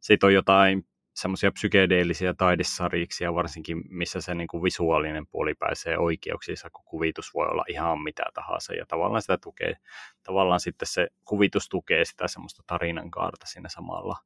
[0.00, 6.70] Sitten on jotain semmoisia psykedeellisiä taidesarjiksia varsinkin, missä se niin kuin visuaalinen puoli pääsee oikeuksiinsa,
[6.70, 9.74] kun kuvitus voi olla ihan mitä tahansa, ja tavallaan sitä tukee,
[10.22, 14.16] tavallaan sitten se kuvitus tukee sitä semmoista tarinan kaarta siinä samalla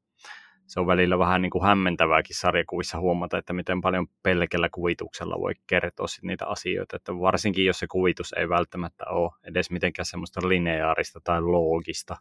[0.67, 5.53] se on välillä vähän niin kuin hämmentävääkin sarjakuvissa huomata, että miten paljon pelkällä kuvituksella voi
[5.67, 10.49] kertoa sit niitä asioita, että varsinkin jos se kuvitus ei välttämättä ole edes mitenkään semmoista
[10.49, 12.17] lineaarista tai loogista.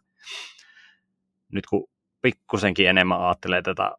[1.52, 1.88] Nyt kun
[2.22, 3.92] pikkusenkin enemmän ajattelee tätä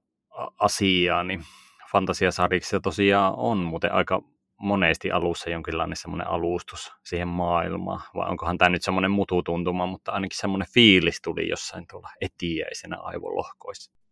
[0.60, 1.44] asiaa, niin
[1.92, 4.22] fantasiasarjiksi tosiaan on muuten aika
[4.58, 10.38] monesti alussa jonkinlainen semmoinen alustus siihen maailmaan, vai onkohan tämä nyt semmoinen mututuntuma, mutta ainakin
[10.38, 14.03] semmoinen fiilis tuli jossain tuolla etiäisenä aivolohkoissa.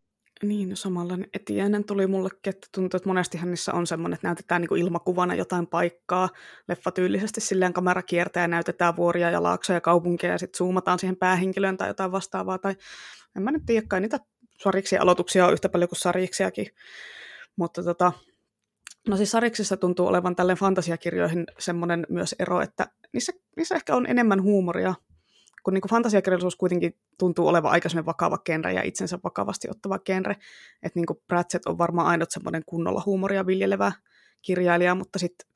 [0.42, 4.62] Niin, no samanlainen etiäinen tuli mullekin, että tuntuu, että monestihan niissä on semmoinen, että näytetään
[4.62, 6.30] niin ilmakuvana jotain paikkaa
[6.68, 11.16] leffatyylisesti, silleen kamera kiertää ja näytetään vuoria ja laaksoja ja kaupunkia ja sitten zoomataan siihen
[11.16, 12.58] päähenkilöön tai jotain vastaavaa.
[12.58, 12.76] Tai
[13.36, 14.20] en mä nyt tiedä, kai niitä
[14.58, 16.68] sariksi aloituksia on yhtä paljon kuin sarjiksiakin.
[17.56, 18.12] Mutta tota,
[19.08, 24.06] no siis sariksissa tuntuu olevan tälle fantasiakirjoihin semmoinen myös ero, että niissä, niissä ehkä on
[24.08, 24.94] enemmän huumoria
[25.64, 30.36] kun niin fantasiakirjallisuus kuitenkin tuntuu olevan aikaisemmin vakava genre ja itsensä vakavasti ottava genre,
[30.84, 33.92] että niin Pratchett on varmaan ainut semmoinen kunnolla huumoria viljelevä
[34.42, 35.52] kirjailija, mutta sitten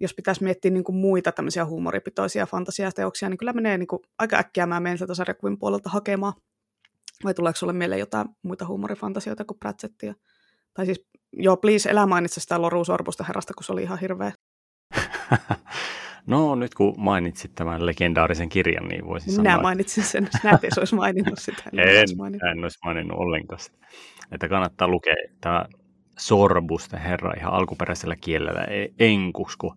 [0.00, 4.36] jos pitäisi miettiä niin kuin muita tämmöisiä huumoripitoisia fantasiateoksia, niin kyllä menee niin kuin aika
[4.36, 6.32] äkkiä mä menen sieltä sarjakuvin puolelta hakemaan.
[7.24, 10.14] Vai tuleeko sulle mieleen jotain muita huumorifantasioita kuin Pratchettia?
[10.74, 14.32] Tai siis, joo, please, elä mainitse sitä Loru Sorbusta herrasta, kun se oli ihan hirveä.
[16.26, 19.52] No nyt kun mainitsit tämän legendaarisen kirjan, niin voisin sanoa...
[19.52, 21.62] Minä mainitsin sen, sinä et olisi maininnut sitä.
[21.72, 22.50] En, en, maininnut.
[22.50, 23.78] en olisi maininnut ollenkaan sitä.
[24.32, 25.66] Että kannattaa lukea tämä
[26.18, 29.76] Sorbusten herra ihan alkuperäisellä kielellä e- enkus, kun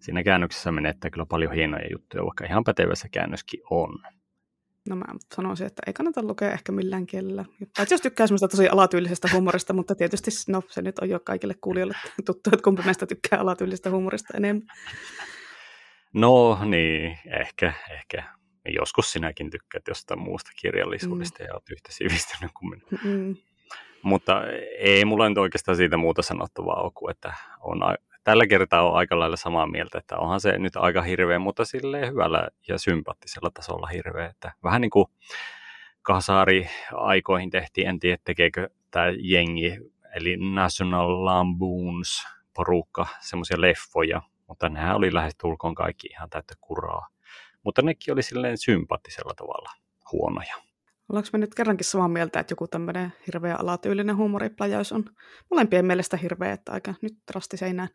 [0.00, 3.98] siinä käännöksessä menettää kyllä paljon hienoja juttuja, vaikka ihan pätevässä käännöskin on.
[4.88, 5.04] No mä
[5.34, 7.44] sanoisin, että ei kannata lukea ehkä millään kielellä.
[7.76, 11.54] Paitsi jos tykkää semmoista tosi alatyylisestä humorista, mutta tietysti no, se nyt on jo kaikille
[11.60, 14.66] kuulijoille tuttu, että kumpi meistä tykkää alatyylisestä humorista enemmän.
[16.14, 18.24] No niin, ehkä, ehkä.
[18.68, 21.46] Joskus sinäkin tykkäät jostain muusta kirjallisuudesta mm.
[21.46, 23.02] ja olet yhtä sivistynyt kuin minä.
[23.04, 23.36] Mm.
[24.02, 24.42] Mutta
[24.78, 27.80] ei mulla nyt oikeastaan siitä muuta sanottavaa ole kuin, että on,
[28.24, 32.08] tällä kertaa on aika lailla samaa mieltä, että onhan se nyt aika hirveä, mutta silleen
[32.10, 34.26] hyvällä ja sympaattisella tasolla hirveä.
[34.26, 35.06] Että vähän niin kuin
[36.02, 39.78] Kasaari-aikoihin tehtiin, en tiedä tekeekö tämä jengi,
[40.16, 44.22] eli National Lampoons porukka, semmoisia leffoja,
[44.54, 47.08] mutta nehän oli lähes tulkoon kaikki ihan täyttä kuraa.
[47.64, 49.70] Mutta nekin oli silleen sympaattisella tavalla
[50.12, 50.54] huonoja.
[51.08, 55.04] Ollaanko me nyt kerrankin samaa mieltä, että joku tämmöinen hirveä alatyylinen huumoriplajaus on
[55.50, 57.88] molempien mielestä hirveä, että aika nyt rasti seinään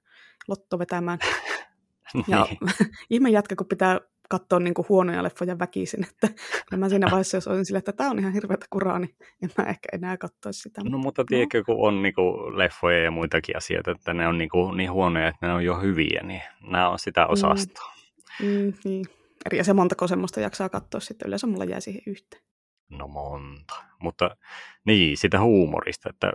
[0.48, 1.19] lotto vetämään.
[2.13, 2.26] niin.
[2.28, 2.48] Ja
[3.10, 6.08] ihme jätkä, kun pitää katsoa niin kuin huonoja leffoja väkisin.
[6.10, 6.30] Että
[6.78, 9.63] mä siinä vaiheessa, jos olisin silleen, että tämä on ihan hirveätä kuraa, niin en mä
[9.63, 10.82] ehkä enää katsoisi sitä.
[10.84, 14.50] No mutta tiedätkö, kun on niin kuin leffoja ja muitakin asioita, että ne on niin,
[14.50, 17.94] kuin niin huonoja, että ne on jo hyviä, niin nämä on sitä osastoa.
[18.42, 19.06] Mm, mm, niin.
[19.46, 22.44] Eri asia montako semmoista jaksaa katsoa sitten, yleensä mulla jää siihen yhteen.
[22.89, 23.84] No monta.
[24.00, 24.38] Mutta
[24.86, 26.34] niin, sitä huumorista, että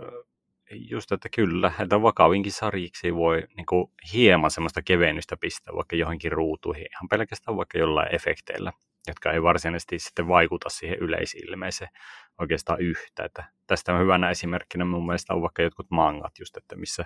[0.71, 6.31] just, että kyllä, että vakavinkin sarjiksi voi niin kuin, hieman semmoista kevennystä pistää vaikka johonkin
[6.31, 8.71] ruutuihin, ihan pelkästään vaikka jollain efekteillä
[9.07, 11.89] jotka ei varsinaisesti sitten vaikuta siihen yleisilmeeseen
[12.39, 13.25] oikeastaan yhtä.
[13.25, 17.05] Että tästä on hyvänä esimerkkinä mun mielestä on vaikka jotkut mangat just, että missä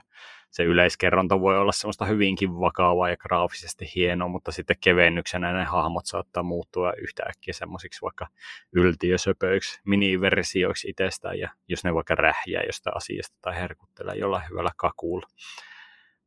[0.50, 6.06] se yleiskerronta voi olla semmoista hyvinkin vakavaa ja graafisesti hienoa, mutta sitten kevennyksenä ne hahmot
[6.06, 8.28] saattaa muuttua yhtäkkiä semmoisiksi vaikka
[8.72, 15.28] yltiösöpöiksi, miniversioiksi itsestään, ja jos ne vaikka rähjää jostain asiasta tai herkuttelee jollain hyvällä kakulla.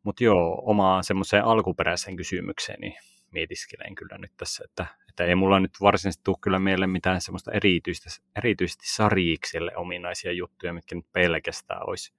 [0.03, 2.95] Mutta joo, omaan semmoiseen alkuperäiseen kysymykseen, niin
[3.33, 7.53] mietiskelen kyllä nyt tässä, että, että ei mulla nyt varsinaisesti tule kyllä mieleen mitään semmoista
[7.53, 12.15] erityistä, erityisesti sarjikselle ominaisia juttuja, mitkä nyt pelkästään olisi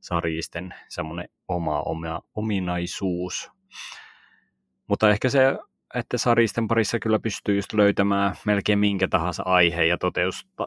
[0.00, 3.50] sarjisten semmoinen oma, oma ominaisuus.
[4.86, 5.58] Mutta ehkä se,
[5.94, 9.98] että sarjisten parissa kyllä pystyy just löytämään melkein minkä tahansa aiheen ja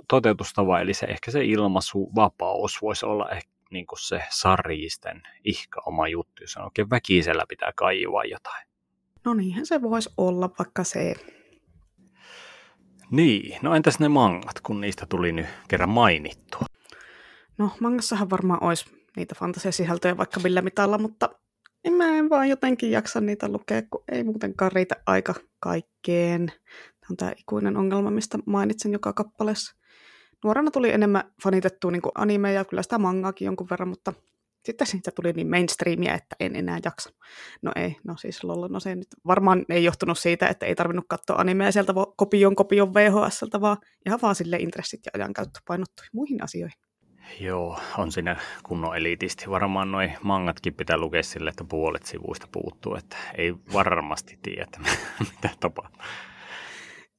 [0.08, 6.08] toteutustava, eli se ehkä se ilmaisuvapaus voisi olla ehkä niin kuin se sarjisten ihka oma
[6.08, 8.67] juttu, jos on oikein väkisellä pitää kaivaa jotain.
[9.26, 11.16] No niinhän se voisi olla, vaikka se.
[13.12, 16.66] Niin, no entäs ne mangat, kun niistä tuli nyt kerran mainittua?
[17.58, 18.86] No mangassahan varmaan olisi
[19.18, 21.30] niitä fantasiasisältöjä vaikka millä mitalla, mutta
[21.84, 26.48] en mä en vaan jotenkin jaksa niitä lukea, kun ei muutenkaan riitä aika kaikkeen.
[27.00, 29.76] Tämä on tämä ikuinen ongelma, mistä mainitsen joka kappaleessa.
[30.44, 34.14] Nuorena tuli enemmän fanitettua niin animeja, kyllä sitä mangaakin jonkun verran, mutta
[34.68, 37.10] sitten siitä tuli niin mainstreamia, että en enää jaksa.
[37.62, 41.06] No ei, no siis lol, no se nyt varmaan ei johtunut siitä, että ei tarvinnut
[41.08, 46.44] katsoa animea sieltä kopion kopion VHSltä, vaan ihan vaan sille intressit ja ajankäyttö painottui muihin
[46.44, 46.80] asioihin.
[47.40, 49.50] Joo, on siinä kunnon elitisti.
[49.50, 54.80] Varmaan noin mangatkin pitää lukea sille, että puolet sivuista puuttuu, että ei varmasti tiedä,
[55.32, 56.02] mitä tapahtuu.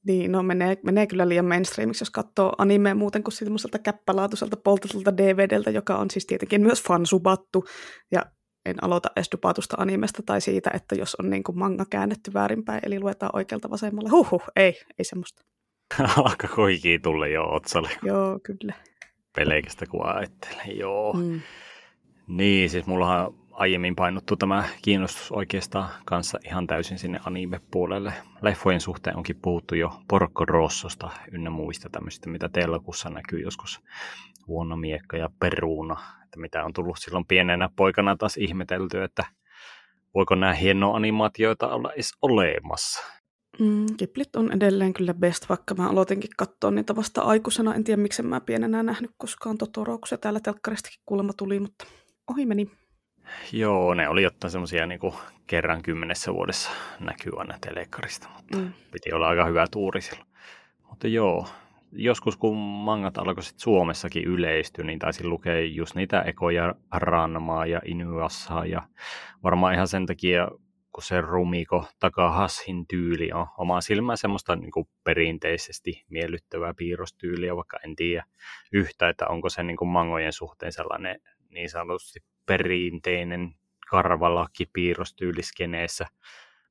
[0.07, 5.17] Niin, no menee, menee kyllä liian mainstreamiksi, jos katsoo animea muuten kuin semmoiselta käppälaatuiselta poltetulta
[5.17, 7.65] DVDltä, joka on siis tietenkin myös fansubattu.
[8.11, 8.25] Ja
[8.65, 12.81] en aloita edes dupatusta animesta tai siitä, että jos on niin kuin manga käännetty väärinpäin,
[12.83, 14.09] eli luetaan oikealta vasemmalle.
[14.09, 15.43] Huhhuh, ei, ei semmoista.
[16.25, 17.89] Alka koikii tulle jo otsalle.
[18.03, 18.73] Joo, kyllä.
[19.35, 21.13] Pelkästä kun ajattelen, joo.
[21.13, 21.41] Mm.
[22.27, 28.13] Niin, siis mullahan aiemmin painottu tämä kiinnostus oikeastaan kanssa ihan täysin sinne anime-puolelle.
[28.41, 33.81] Leffojen suhteen onkin puhuttu jo Porco Rossosta ynnä muista tämmöistä, mitä telkussa näkyy joskus
[34.47, 39.25] Vuonna miekka ja peruuna, että mitä on tullut silloin pienenä poikana taas ihmetelty, että
[40.15, 42.99] voiko nämä hienoa animaatioita olla edes olemassa.
[43.59, 47.75] Mm, Kiplit on edelleen kyllä best, vaikka mä aloitinkin katsoa niitä vasta aikuisena.
[47.75, 51.85] En tiedä, miksi mä pienenä nähnyt koskaan Totoro, kun se täällä telkkaristakin kuulemma tuli, mutta
[52.27, 52.71] ohi meni.
[53.51, 54.99] Joo, ne oli jotain semmoisia niin
[55.47, 58.73] kerran kymmenessä vuodessa näkyy aina telekkarista, mutta mm.
[58.91, 60.27] piti olla aika hyvä tuuri silloin.
[60.89, 61.47] Mutta joo,
[61.91, 67.81] joskus kun mangat alkoi sit Suomessakin yleistyä, niin taisin lukea just niitä ekoja Ranmaa ja
[67.85, 68.81] Inuassaa ja
[69.43, 70.47] varmaan ihan sen takia,
[70.93, 77.77] kun se Rumiko Takahashin tyyli on oma silmä semmoista niin kuin perinteisesti miellyttävää piirrostyyliä, vaikka
[77.85, 78.23] en tiedä
[78.71, 83.55] yhtä, että onko se niin kuin mangojen suhteen sellainen niin sanotusti perinteinen
[83.89, 86.05] karvalakki piirrostyyliskeneessä,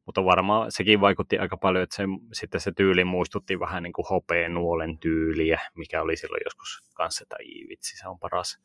[0.07, 4.07] mutta varmaan sekin vaikutti aika paljon, että se, sitten se tyyli muistutti vähän niin kuin
[4.11, 7.37] hopeen nuolen tyyliä, mikä oli silloin joskus kanssa, että
[7.69, 8.59] vitsi, se on paras,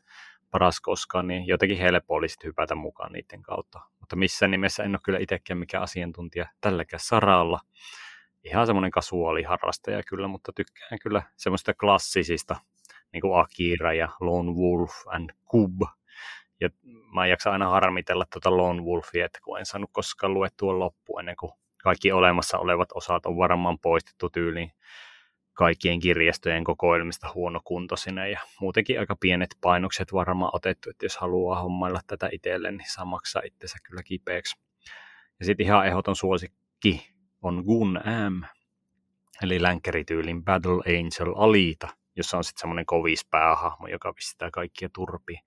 [0.52, 3.80] paras koskaan, niin jotenkin helppo olisi hypätä mukaan niiden kautta.
[4.00, 7.60] Mutta missä nimessä en ole kyllä itsekään mikä asiantuntija tälläkään saralla.
[8.44, 12.56] Ihan semmoinen kasuaaliharrastaja kyllä, mutta tykkään kyllä semmoista klassisista,
[13.14, 15.82] niin kuin Akira ja Lone Wolf and Cub
[16.64, 16.70] ja
[17.16, 21.20] mä en jaksa aina harmitella tuota Lone Wolfia, että kun en saanut koskaan luettua loppuun
[21.20, 21.52] ennen kuin
[21.84, 24.72] kaikki olemassa olevat osat on varmaan poistettu tyyliin
[25.54, 32.00] kaikkien kirjastojen kokoelmista huonokuntoisina ja muutenkin aika pienet painokset varmaan otettu, että jos haluaa hommailla
[32.08, 34.60] tätä itselle, niin saa maksaa itsensä kyllä kipeäksi.
[35.40, 38.00] Ja sitten ihan ehdoton suosikki on Gun
[38.30, 38.44] M,
[39.44, 45.40] eli länkärityylin Battle Angel Alita, jossa on sitten semmoinen kovis päähahmo, joka pistää kaikkia turpiin.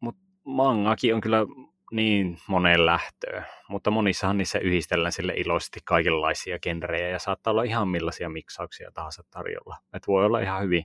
[0.00, 1.46] Mutta mangakin on kyllä
[1.92, 7.88] niin monen lähtöä, mutta monissahan niissä yhdistellään sille iloisesti kaikenlaisia genrejä ja saattaa olla ihan
[7.88, 9.76] millaisia miksauksia tahansa tarjolla.
[9.94, 10.84] Et voi olla ihan hyvin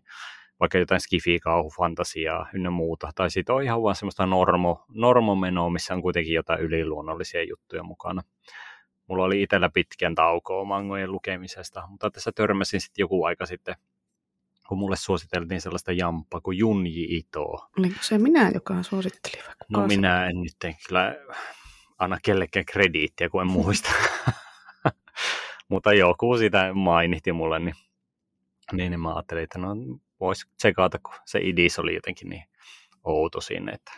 [0.60, 3.12] vaikka jotain skifi, kauhu, fantasiaa ynnä muuta.
[3.16, 8.22] Tai sitten on ihan vaan semmoista normo, normomenoa, missä on kuitenkin jotain yliluonnollisia juttuja mukana.
[9.08, 13.76] Mulla oli itsellä pitkän taukoa mangojen lukemisesta, mutta tässä törmäsin sitten joku aika sitten
[14.68, 17.70] kun mulle suositeltiin sellaista jamppaa kuin Junji Ito.
[17.80, 19.44] Oliko se minä, joka suositteli?
[19.48, 21.16] Vaikka no minä en nyt kyllä
[22.00, 23.90] anna kellekään krediittiä, kun en muista.
[25.70, 27.76] Mutta joku sitä mainitti mulle, niin,
[28.72, 29.76] niin, niin mä ajattelin, että no
[30.20, 32.44] vois tsekata, kun se idis oli jotenkin niin
[33.04, 33.92] outo sinne, että,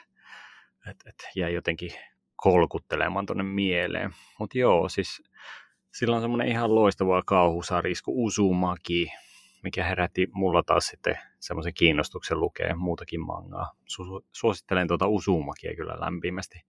[0.90, 1.92] että, että jäi jotenkin
[2.36, 4.16] kolkuttelemaan tuonne mieleen.
[4.40, 5.24] Mutta joo, siis
[5.94, 9.12] sillä on semmoinen ihan loistava kauhusarja kuin Usumaki,
[9.66, 13.72] mikä herätti mulla taas sitten semmoisen kiinnostuksen lukea muutakin mangaa.
[14.32, 16.62] Suosittelen tuota Usumakia kyllä lämpimästi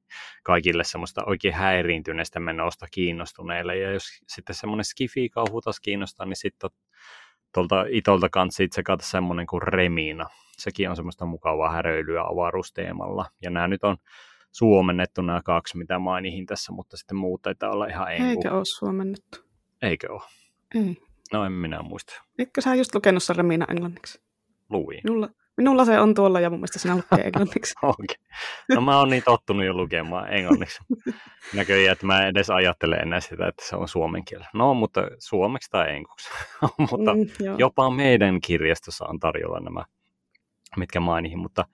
[0.43, 3.77] kaikille semmoista oikein häiriintyneestä menosta kiinnostuneille.
[3.79, 6.71] Ja jos sitten semmoinen skifi-kauhu taas kiinnostaa, niin sitten
[7.55, 10.27] tuolta Itolta kanssa itse kautta semmoinen kuin Remina.
[10.59, 13.27] Sekin on semmoista mukavaa häröilyä avaruusteemalla.
[13.43, 13.97] Ja nämä nyt on
[14.53, 18.29] suomennettu nämä kaksi, mitä mainihin tässä, mutta sitten muut taitaa olla ihan enku.
[18.29, 19.39] Eikö ole suomennettu?
[19.83, 20.23] Eikö ole?
[20.75, 21.06] Ei.
[21.33, 22.23] No en minä muista.
[22.39, 24.21] Eikö sä just lukenut sen Remina englanniksi?
[24.71, 25.01] Luin.
[25.05, 27.75] Minulla, minulla se on tuolla ja mun mielestä sinä lukee englanniksi.
[27.83, 28.05] Okei.
[28.05, 28.77] Okay.
[28.77, 30.79] No mä oon niin tottunut jo lukemaan englanniksi.
[31.55, 34.51] Näköjään, että mä en edes ajattele enää sitä, että se on suomen kielellä.
[34.55, 36.29] No, mutta suomeksi tai enkuksi.
[36.91, 39.85] mutta mm, jopa meidän kirjastossa on tarjolla nämä,
[40.77, 41.39] mitkä mainihin.
[41.39, 41.65] Mutta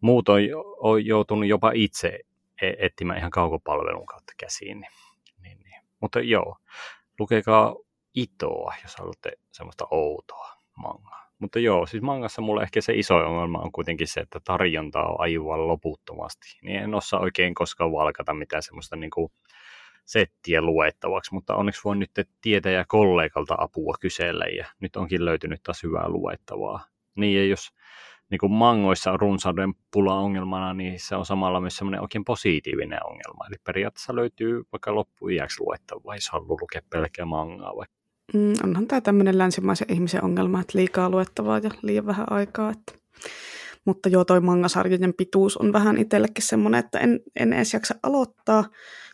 [0.00, 0.40] muut on,
[0.80, 2.20] on joutunut jopa itse
[2.62, 4.80] e-, etsimään ihan kaukopalvelun kautta käsiin.
[4.80, 4.92] Niin,
[5.42, 5.82] niin, niin.
[6.00, 6.56] Mutta joo,
[7.18, 7.74] lukekaa
[8.16, 11.26] itoa, jos haluatte semmoista outoa mangaa.
[11.38, 15.20] Mutta joo, siis mangassa mulle ehkä se iso ongelma on kuitenkin se, että tarjonta on
[15.20, 16.58] aivan loputtomasti.
[16.62, 19.32] Niin en osaa oikein koskaan valkata mitään semmoista niin kuin
[20.04, 25.62] settiä luettavaksi, mutta onneksi voin nyt tietää ja kollegalta apua kysellä ja nyt onkin löytynyt
[25.62, 26.84] taas hyvää luettavaa.
[27.16, 27.70] Niin ja jos
[28.30, 33.06] niin kuin mangoissa on runsauden pula ongelmana, niin se on samalla myös semmoinen oikein positiivinen
[33.06, 33.46] ongelma.
[33.48, 37.95] Eli periaatteessa löytyy vaikka loppuiäksi luettavaa, jos haluaa lukea pelkkää mangaa vaikka.
[38.34, 42.70] Mm, onhan tämä tämmöinen länsimaisen ihmisen ongelma, että liikaa luettavaa ja liian vähän aikaa.
[42.70, 42.92] Että.
[43.84, 48.64] Mutta joo, toi mangasarjojen pituus on vähän itsellekin semmoinen, että en, en edes jaksa aloittaa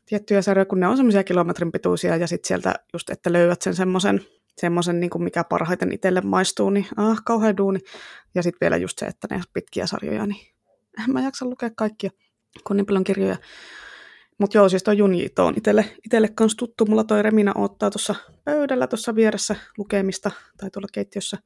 [0.07, 3.75] tiettyjä sarjoja, kun ne on semmoisia kilometrin pituisia ja sitten sieltä just, että löydät sen
[3.75, 4.21] semmoisen,
[4.57, 7.79] semmoisen niin kuin mikä parhaiten itselle maistuu, niin ah, kauhean duuni.
[8.35, 10.47] Ja sitten vielä just se, että ne pitkiä sarjoja, niin
[11.05, 12.11] en mä jaksa lukea kaikkia,
[12.67, 13.37] kun niin paljon kirjoja.
[14.39, 16.87] Mutta joo, siis toi Junjito on itelle, itelle kans tuttu.
[16.87, 18.15] Mulla toi Remina ottaa tuossa
[18.45, 21.39] pöydällä tuossa vieressä lukemista tai tuolla keittiössä.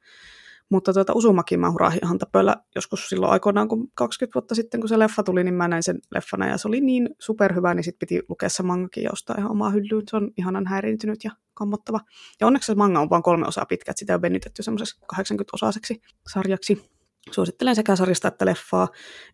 [0.69, 4.89] Mutta tuota Usumaki mä hurahin ihan tapöllä joskus silloin aikoinaan, kun 20 vuotta sitten, kun
[4.89, 8.07] se leffa tuli, niin mä näin sen leffana ja se oli niin superhyvä, niin sitten
[8.07, 10.03] piti lukea se mangakin ja ostaa ihan omaa hyllyyn.
[10.09, 11.99] Se on ihanan häiriintynyt ja kammottava.
[12.41, 16.01] Ja onneksi se manga on vain kolme osaa pitkä, että sitä on venytetty semmoiseksi 80-osaiseksi
[16.33, 16.96] sarjaksi.
[17.31, 18.87] Suosittelen sekä sarjasta että leffaa.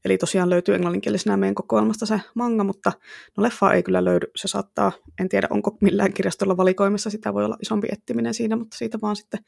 [0.05, 2.91] Eli tosiaan löytyy englanninkielisenä meidän kokoelmasta se manga, mutta
[3.37, 4.27] no leffaa ei kyllä löydy.
[4.35, 8.77] Se saattaa, en tiedä onko millään kirjastolla valikoimissa, sitä voi olla isompi ettiminen siinä, mutta
[8.77, 9.39] siitä vaan sitten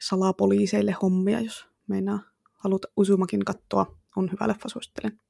[0.00, 2.18] salapoliiseille hommia, jos meinaa
[2.52, 3.86] haluta Usumakin katsoa.
[4.16, 5.20] On hyvä leffa, suosittelen.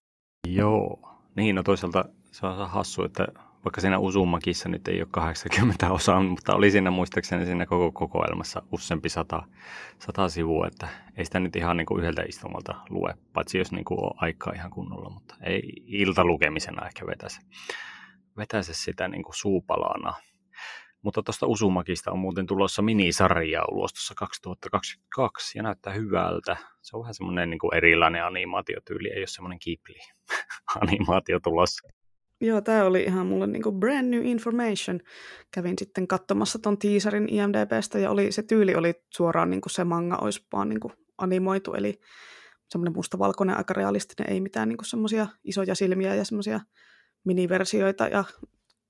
[0.48, 1.00] Joo,
[1.36, 3.26] niin no toisaalta se on hassu, että
[3.64, 8.62] vaikka siinä Usumakissa nyt ei ole 80 osaa, mutta oli siinä muistaakseni siinä koko kokoelmassa
[8.72, 9.42] useampi sata,
[9.98, 13.84] sata sivua, että ei sitä nyt ihan niin kuin yhdeltä istumalta lue, paitsi jos niin
[13.84, 17.40] kuin on aikaa ihan kunnolla, mutta ei iltalukemisena ehkä vetäisi,
[18.36, 20.14] vetäisi sitä niin kuin suupalana.
[21.02, 26.56] Mutta tuosta Usumakista on muuten tulossa minisarja ulos tuossa 2022 ja näyttää hyvältä.
[26.82, 32.01] Se on vähän semmoinen niin kuin erilainen animaatiotyyli, ei ole semmoinen Ghibli-animaatio tulossa.
[32.42, 35.00] Joo, tämä oli ihan mulle niinku brand new information.
[35.50, 40.16] Kävin sitten katsomassa ton teaserin IMDBstä ja oli, se tyyli oli suoraan niinku se manga
[40.16, 42.00] olisi vaan niinku animoitu, eli
[42.68, 46.60] semmoinen mustavalkoinen, aika realistinen, ei mitään niinku semmoisia isoja silmiä ja semmoisia
[47.24, 48.24] miniversioita ja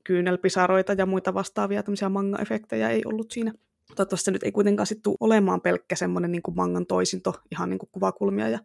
[0.04, 3.52] kyynelpisaroita ja muita vastaavia tämmöisiä manga-efektejä ei ollut siinä.
[3.96, 7.90] Toivottavasti se nyt ei kuitenkaan sitten olemaan pelkkä semmoinen niin mangan toisinto, ihan niin kuin
[7.92, 8.58] kuvakulmia ja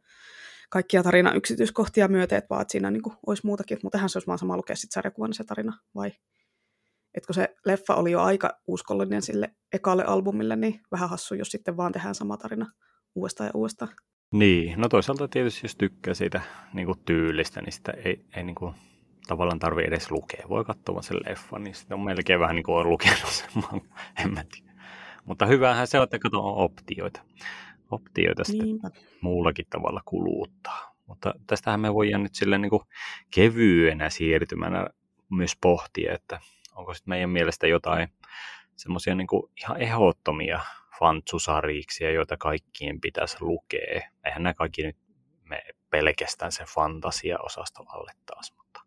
[0.70, 4.28] kaikkia tarinan yksityiskohtia myöten, vaan että siinä niin kuin olisi muutakin, mutta tähän se olisi
[4.28, 6.12] vaan sama lukea sitten sarjakuvan se tarina, vai?
[7.14, 11.78] Etkö se leffa oli jo aika uskollinen sille ekalle albumille, niin vähän hassu, jos sitten
[11.78, 12.72] vaan tehdään sama tarina
[13.16, 13.92] uudestaan ja uudestaan.
[14.32, 16.42] Niin, no toisaalta tietysti jos tykkää siitä
[16.74, 18.76] niin kuin tyylistä, niin sitä ei, ei niin kuin
[19.28, 20.50] tavallaan tarvi edes lukea.
[20.50, 23.64] Voi katsoa sen leffan, niin sitten on melkein vähän niin kuin on lukenut sen,
[24.24, 24.68] en mä tiedä.
[25.26, 27.22] Mutta hyvähän se on, että kato on optioita.
[27.92, 28.88] Optioita Niinpä.
[28.88, 30.96] sitten muullakin tavalla kuluttaa.
[31.06, 32.72] Mutta tästähän me voidaan nyt sille niin
[33.34, 34.88] kevyenä siirtymänä
[35.32, 36.40] myös pohtia, että
[36.76, 38.10] onko sitten meidän mielestä jotain
[38.76, 39.28] semmoisia niin
[39.62, 40.60] ihan ehdottomia
[41.00, 44.02] fantsusariiksia, joita kaikkien pitäisi lukea.
[44.26, 44.98] Eihän nämä kaikki nyt
[45.44, 48.82] me pelkästään sen fantasia-osasto alle taas, mutta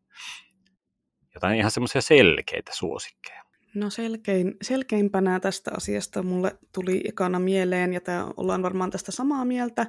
[1.34, 3.44] jotain ihan semmoisia selkeitä suosikkeja.
[3.74, 9.44] No selkein, selkeimpänä tästä asiasta mulle tuli ekana mieleen, ja tämä ollaan varmaan tästä samaa
[9.44, 9.87] mieltä,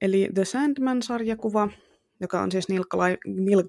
[0.00, 1.68] eli The Sandman-sarjakuva,
[2.20, 3.62] joka on siis Neil, Gla- Neil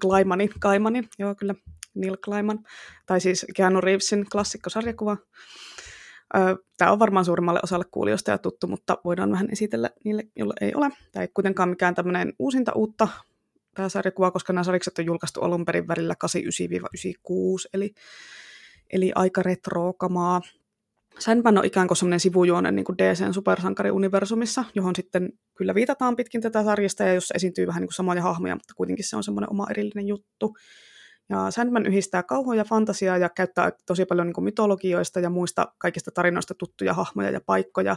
[0.60, 1.54] Gaimanin, joo kyllä,
[1.94, 2.58] Neil Gaiman,
[3.06, 5.16] tai siis Keanu Reevesin klassikkosarjakuva.
[6.76, 10.74] Tämä on varmaan suurimmalle osalle kuulijoista ja tuttu, mutta voidaan vähän esitellä niille, joille ei
[10.74, 10.90] ole.
[11.12, 13.08] Tämä ei kuitenkaan mikään tämmöinen uusinta uutta
[13.74, 17.94] tämä sarjakuva, koska nämä sarjikset on julkaistu alun perin välillä 89-96, eli,
[18.92, 20.40] eli aika retrookamaa.
[21.18, 26.40] Sandman on ikään kuin semmoinen sivujuone niin kuin DCn supersankariuniversumissa, johon sitten kyllä viitataan pitkin
[26.40, 29.50] tätä sarjasta, ja jossa esiintyy vähän niin kuin samoja hahmoja, mutta kuitenkin se on semmoinen
[29.50, 30.56] oma erillinen juttu.
[31.30, 35.72] Ja Sandman yhdistää kauhua ja fantasiaa ja käyttää tosi paljon niin kuin mytologioista ja muista
[35.78, 37.96] kaikista tarinoista tuttuja hahmoja ja paikkoja.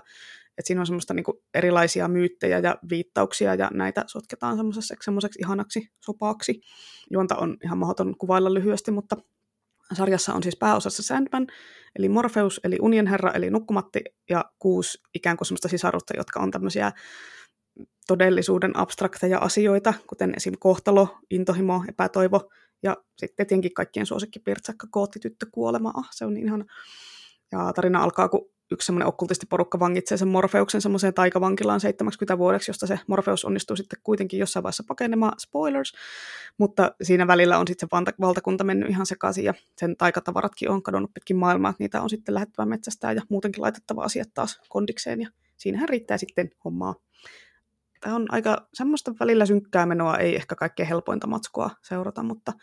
[0.58, 4.58] Et siinä on semmoista niin kuin erilaisia myyttejä ja viittauksia ja näitä sotketaan
[5.02, 6.62] semmoiseksi ihanaksi sopaaksi.
[7.12, 9.18] Juonta on ihan mahdoton kuvailla lyhyesti, mutta
[9.96, 11.48] sarjassa on siis pääosassa Sandman,
[11.96, 14.00] eli Morpheus, eli Unienherra, eli Nukkumatti
[14.30, 16.92] ja kuusi ikään kuin semmoista sisarutta, jotka on tämmöisiä
[18.08, 20.54] todellisuuden abstrakteja asioita, kuten esim.
[20.60, 22.50] kohtalo, intohimo, epätoivo,
[22.84, 26.66] ja sitten tietenkin kaikkien suosikki Pirtsakka, koottityttö, kuolema, ah, se on niin ihana.
[27.52, 32.88] Ja tarina alkaa, kun yksi semmoinen okkultistiporukka vangitsee sen Morfeuksen semmoiseen taikavankilaan 70 vuodeksi, josta
[32.88, 35.94] se Morfeus onnistuu sitten kuitenkin jossain vaiheessa pakenemaan, spoilers,
[36.58, 41.14] mutta siinä välillä on sitten se valtakunta mennyt ihan sekaisin ja sen taikatavaratkin on kadonnut
[41.14, 45.90] pitkin maailmaa, niitä on sitten lähettävä metsästää ja muutenkin laitettava asiat taas kondikseen ja siinähän
[45.90, 46.96] riittää sitten hommaa.
[48.02, 52.54] Tämä on aika semmoista välillä synkkää menoa, ei ehkä kaikkein helpointa matskua seurata, mutta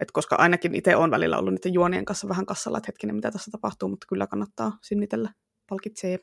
[0.00, 3.30] et koska ainakin itse olen välillä ollut niiden juonien kanssa vähän kassalla, että hetkinen, mitä
[3.30, 5.30] tässä tapahtuu, mutta kyllä kannattaa sinnitellä,
[5.68, 6.18] palkitsee.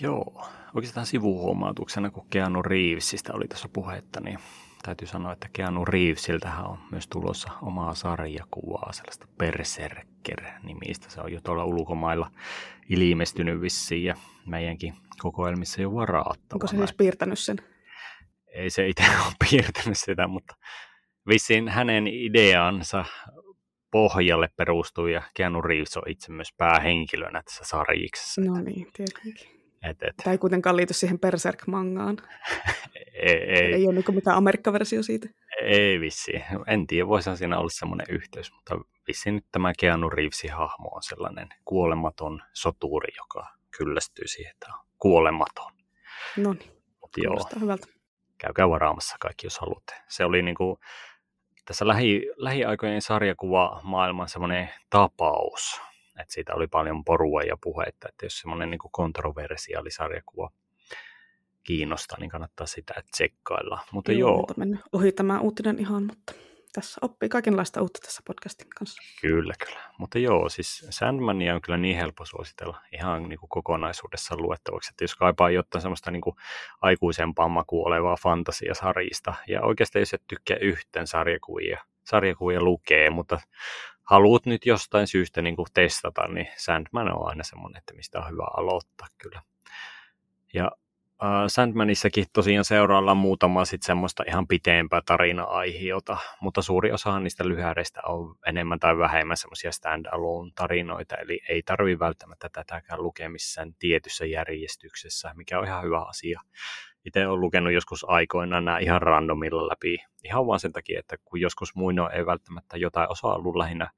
[0.00, 4.38] Joo, oikeastaan sivuhuomautuksena, kun Keanu Reevesistä oli tässä puhetta, niin
[4.82, 11.10] täytyy sanoa, että Keanu Reevesiltähän on myös tulossa omaa sarjakuvaa, sellaista Berserker-nimistä.
[11.10, 12.30] Se on jo tuolla ulkomailla
[12.88, 14.14] ilmestynyt vissiin ja
[14.46, 16.54] meidänkin kokoelmissa jo varaattavana.
[16.54, 17.56] Onko se siis piirtänyt sen?
[18.54, 20.54] Ei se itse ole piirtänyt sitä, mutta
[21.28, 23.04] vissiin hänen ideansa
[23.92, 28.40] pohjalle perustuu ja Keanu Reeves on itse myös päähenkilönä tässä sarjiksessa.
[28.40, 29.62] No niin, tietenkin.
[29.82, 30.16] Et, et.
[30.16, 32.16] Tämä ei kuitenkaan liity siihen Berserk-mangaan.
[33.14, 33.74] ei, ei.
[33.74, 35.28] ei ole niin mitään Amerikka-versio siitä.
[35.62, 36.32] Ei vissi.
[36.66, 41.02] En tiedä, voisihan siinä olla semmoinen yhteys, mutta vissiin nyt tämä Keanu Reevesin hahmo on
[41.02, 43.46] sellainen kuolematon soturi, joka
[43.78, 45.72] kyllästyy siihen, että on kuolematon.
[46.36, 46.70] No niin.
[47.60, 47.86] Hyvältä.
[48.38, 49.94] käykää varaamassa kaikki, jos haluatte.
[50.08, 50.76] Se oli niin kuin,
[51.64, 55.80] tässä lähi, lähiaikojen sarjakuva maailman semmoinen tapaus.
[56.20, 60.50] Että siitä oli paljon porua ja puhetta, että jos semmoinen niin kontroversiaali sarjakuva
[61.62, 63.78] kiinnostaa, niin kannattaa sitä tsekkailla.
[63.92, 64.30] Mutta joo.
[64.30, 64.46] joo.
[64.56, 66.32] mennyt ohi tämä uutinen ihan, mutta
[66.72, 69.02] tässä oppii kaikenlaista uutta tässä podcastin kanssa.
[69.20, 69.80] Kyllä, kyllä.
[69.98, 75.04] Mutta joo, siis Sandmania on kyllä niin helppo suositella ihan niin kuin kokonaisuudessaan luettavaksi, että
[75.04, 76.36] jos kaipaa jotain semmoista niin kuin
[76.80, 83.40] aikuisempaa makua olevaa fantasiasarjista, ja oikeasti jos et tykkää yhten sarjakuvia, sarjakuvia lukee, mutta
[84.02, 88.30] haluat nyt jostain syystä niin kuin testata, niin Sandman on aina semmoinen, että mistä on
[88.30, 89.42] hyvä aloittaa kyllä.
[90.54, 90.70] Ja
[91.22, 98.00] Uh, Sandmanissakin tosiaan seuraalla muutama sit semmoista ihan pitempää tarina-aihiota, mutta suuri osa niistä lyhäreistä
[98.06, 104.26] on enemmän tai vähemmän semmoisia stand-alone tarinoita, eli ei tarvi välttämättä tätäkään lukea missään tietyssä
[104.26, 106.40] järjestyksessä, mikä on ihan hyvä asia.
[107.04, 111.40] Itse olen lukenut joskus aikoinaan nämä ihan randomilla läpi, ihan vaan sen takia, että kun
[111.40, 113.90] joskus muinoin ei välttämättä jotain osaa ollut lähinnä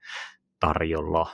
[0.61, 1.31] tarjolla,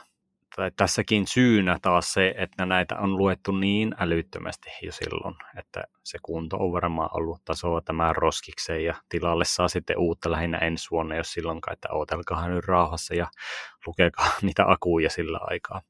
[0.77, 6.57] tässäkin syynä taas se, että näitä on luettu niin älyttömästi jo silloin, että se kunto
[6.57, 11.33] on varmaan ollut tasoa tämä roskikseen ja tilalle saa sitten uutta lähinnä ensi vuonna, jos
[11.33, 13.27] silloinkaan, että ootelkahan nyt rauhassa ja
[13.87, 15.81] lukekaa niitä akuja sillä aikaa.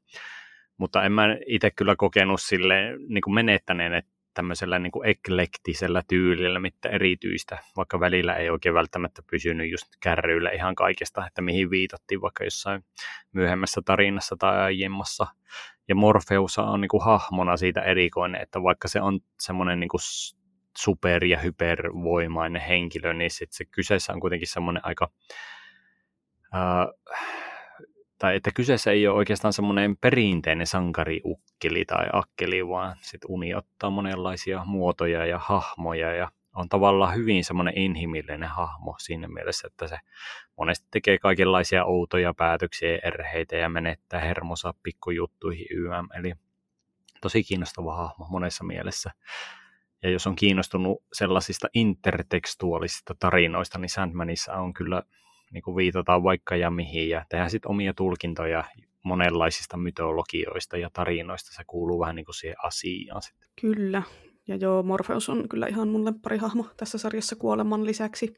[0.76, 2.74] Mutta en mä itse kyllä kokenut sille
[3.08, 9.22] niin menettäneen, että tämmöisellä niin kuin eklektisellä tyylillä, mitä erityistä, vaikka välillä ei oikein välttämättä
[9.30, 12.84] pysynyt just kärryillä ihan kaikesta, että mihin viitattiin vaikka jossain
[13.32, 15.26] myöhemmässä tarinassa tai aiemmassa.
[15.88, 20.00] Ja Morpheus on niin kuin hahmona siitä erikoinen, että vaikka se on semmoinen niin kuin
[20.78, 25.10] super- ja hypervoimainen henkilö, niin sit se kyseessä on kuitenkin semmoinen aika...
[26.54, 27.02] Uh,
[28.22, 33.90] tai että kyseessä ei ole oikeastaan semmoinen perinteinen sankariukkeli tai akkeli, vaan sitten uni ottaa
[33.90, 39.98] monenlaisia muotoja ja hahmoja ja on tavallaan hyvin semmoinen inhimillinen hahmo siinä mielessä, että se
[40.58, 46.32] monesti tekee kaikenlaisia outoja päätöksiä ja erheitä ja menettää hermosa pikkujuttuihin YM, eli
[47.20, 49.10] tosi kiinnostava hahmo monessa mielessä.
[50.02, 55.02] Ja jos on kiinnostunut sellaisista intertekstuaalisista tarinoista, niin Sandmanissa on kyllä
[55.52, 58.64] niin kuin viitataan vaikka ja mihin ja tehdään sitten omia tulkintoja
[59.02, 61.52] monenlaisista mytologioista ja tarinoista.
[61.54, 63.48] Se kuuluu vähän niin kuin siihen asiaan sitten.
[63.60, 64.02] Kyllä.
[64.48, 68.34] Ja joo, Morpheus on kyllä ihan mun hahmo tässä sarjassa kuoleman lisäksi.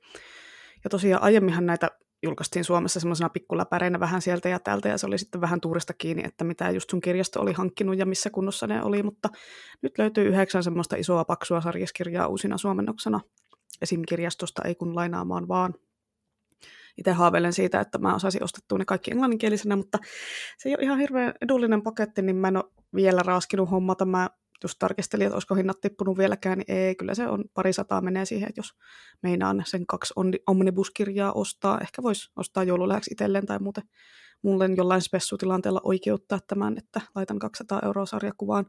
[0.85, 1.91] Ja tosiaan aiemminhan näitä
[2.23, 6.23] julkaistiin Suomessa semmoisena pikkuläpäreinä vähän sieltä ja täältä, ja se oli sitten vähän tuurista kiinni,
[6.27, 9.29] että mitä just sun kirjasto oli hankkinut ja missä kunnossa ne oli, mutta
[9.83, 13.21] nyt löytyy yhdeksän semmoista isoa paksua sarjaskirjaa uusina suomennoksena
[13.83, 14.03] esim.
[14.09, 15.75] kirjastosta, ei kun lainaamaan vaan
[16.97, 19.99] itse haaveilen siitä, että mä osaisin ostettua ne kaikki englanninkielisenä, mutta
[20.59, 24.05] se ei ole ihan hirveän edullinen paketti, niin mä en ole vielä raaskinut hommata.
[24.05, 24.31] Mä
[24.63, 28.25] just tarkistelin, että olisiko hinnat tippunut vieläkään, niin ei, kyllä se on pari sataa menee
[28.25, 28.75] siihen, että jos
[29.23, 30.15] meinaan sen kaksi
[30.47, 33.85] omnibuskirjaa ostaa, ehkä voisi ostaa joululähäksi itselleen tai muuten
[34.43, 38.67] mulle jollain spessutilanteella oikeuttaa tämän, että laitan 200 euroa sarjakuvaan.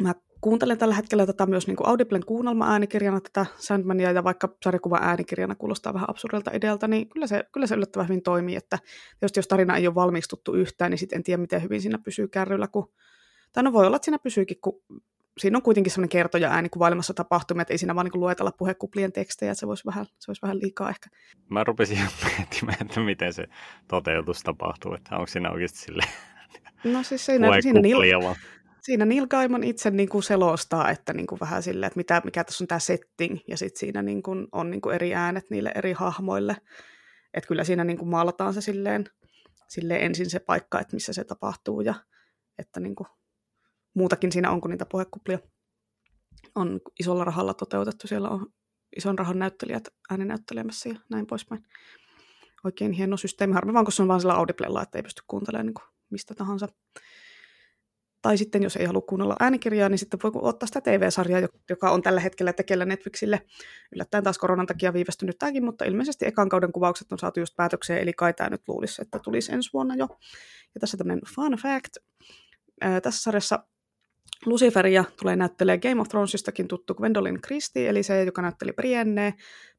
[0.00, 4.98] Mä kuuntelen tällä hetkellä tätä myös niin kuin Audiblen kuunnelma-äänikirjana, tätä Sandmania, ja vaikka sarjakuva
[5.02, 8.78] äänikirjana kuulostaa vähän absurdilta idealta, niin kyllä se, kyllä se yllättävän hyvin toimii, että
[9.20, 11.98] tietysti jos tarina ei ole valmiiksi tuttu yhtään, niin sitten en tiedä, miten hyvin siinä
[11.98, 12.92] pysyy kärryllä, kun...
[13.52, 14.82] tai no voi olla, että siinä pysyykin, kun
[15.38, 19.12] siinä on kuitenkin sellainen kertoja ääni kuvailemassa tapahtumia, että ei siinä vaan niin luetella puhekuplien
[19.12, 21.10] tekstejä, että se voisi, vähän, se voisi vähän liikaa ehkä.
[21.48, 21.98] Mä rupesin
[22.36, 23.44] miettimään, että miten se
[23.88, 26.02] toteutus tapahtuu, että onko siinä oikeasti sille
[26.84, 28.36] No siis siinä, siinä, niillä,
[28.88, 32.44] Siinä Neil Gaiman itse niin kuin selostaa, että niin kuin vähän sille, että mitä, mikä
[32.44, 35.72] tässä on tämä setting, ja sitten siinä niin kuin on niin kuin eri äänet niille
[35.74, 36.56] eri hahmoille.
[37.34, 39.04] Että kyllä siinä niin kuin maalataan se silleen,
[39.68, 41.94] silleen ensin se paikka, että missä se tapahtuu, ja
[42.58, 43.06] että niin kuin
[43.94, 45.38] muutakin siinä on kuin niitä puhekuplia.
[46.54, 48.46] On isolla rahalla toteutettu, siellä on
[48.96, 51.62] ison rahan näyttelijät ääninäyttelemässä ja näin poispäin.
[52.64, 53.54] Oikein hieno systeemi.
[53.54, 56.34] Harmi vaan, kun se on vaan sillä Audiblella, että ei pysty kuuntelemaan niin kuin mistä
[56.34, 56.68] tahansa.
[58.22, 62.02] Tai sitten jos ei halua kuunnella äänikirjaa, niin sitten voi ottaa sitä TV-sarjaa, joka on
[62.02, 63.42] tällä hetkellä tekeillä Netflixille.
[63.94, 68.02] Yllättäen taas koronan takia viivästynyt tämäkin, mutta ilmeisesti ekan kauden kuvaukset on saatu just päätökseen,
[68.02, 70.08] eli kai tämä nyt luulisi, että tulisi ensi vuonna jo.
[70.74, 71.96] Ja tässä tämmöinen fun fact.
[72.80, 73.64] Ää, tässä sarjassa
[74.46, 79.34] Luciferia tulee näyttelee Game of Thronesistakin tuttu Gwendolyn Christie, eli se, joka näytteli Brienne.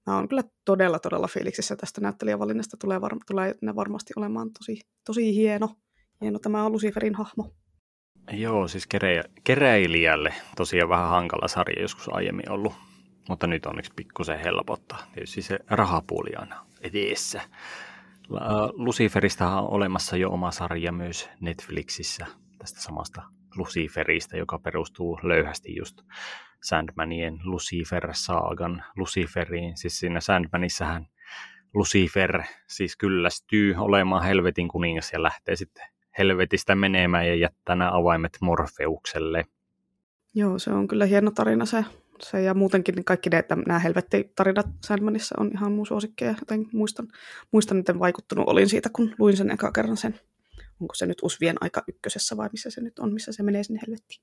[0.08, 2.78] Mä oon kyllä todella, todella fiiliksissä tästä näyttelijävalinnasta.
[2.78, 5.70] Tulee, var- tulee varmasti olemaan tosi, tosi hieno.
[6.22, 7.54] Hieno tämä on Luciferin hahmo.
[8.32, 12.74] Joo, siis kerä, keräilijälle tosiaan vähän hankala sarja joskus aiemmin ollut,
[13.30, 15.00] mutta nyt onneksi pikkusen helpottaa.
[15.14, 16.48] Tietysti se rahapuoli on
[16.82, 17.42] edessä.
[18.74, 22.26] Luciferista on olemassa jo oma sarja myös Netflixissä
[22.58, 23.22] tästä samasta
[23.56, 26.02] Luciferista, joka perustuu löyhästi just
[26.64, 29.78] Sandmanien Lucifer-saagan Luciferiin.
[29.78, 31.08] Siis siinä Sandmanissähän
[31.74, 35.88] Lucifer siis kyllästyy olemaan helvetin kuningas ja lähtee sitten
[36.20, 39.46] helvetistä menemään ja jättää nämä avaimet Morfeukselle.
[40.36, 41.86] Joo, se on kyllä hieno tarina se.
[42.22, 46.66] se ja muutenkin niin kaikki ne, että nämä helvetti-tarinat Sandmanissa on ihan mun suosikkeja, joten
[46.74, 47.08] muistan,
[47.52, 50.20] muistan, miten vaikuttunut olin siitä, kun luin sen eka kerran sen.
[50.82, 53.82] Onko se nyt Usvien aika ykkösessä vai missä se nyt on, missä se menee sinne
[53.88, 54.22] helvettiin?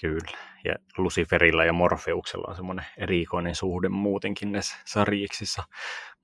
[0.00, 5.62] Kyllä, ja Luciferilla ja Morfeuksella on semmoinen erikoinen suhde muutenkin näissä sarjiksissa.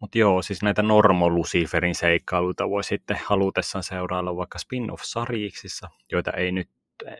[0.00, 6.52] Mutta joo, siis näitä normo Luciferin seikkailuita voi sitten halutessaan seurailla vaikka spin-off-sarjiksissa, joita ei
[6.52, 6.70] nyt
[7.06, 7.16] eh,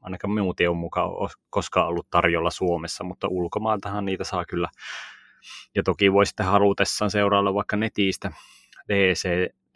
[0.00, 4.68] ainakaan minun tiedon mukaan ole koskaan ollut tarjolla Suomessa, mutta ulkomailtahan niitä saa kyllä.
[5.74, 8.32] Ja toki voi sitten halutessaan seurailla vaikka netistä
[8.88, 9.28] DC,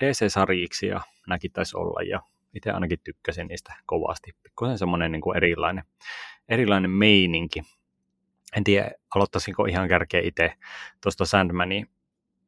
[0.02, 2.22] DC-sarjiksi, ja näkin taisi olla, ja
[2.54, 4.36] itse ainakin tykkäsin niistä kovasti.
[4.42, 5.84] Pikkuisen semmoinen niin kuin erilainen,
[6.48, 7.62] erilainen meininki.
[8.56, 10.52] En tiedä, aloittaisinko ihan kärkeä itse
[11.02, 11.86] tuosta Sandmanin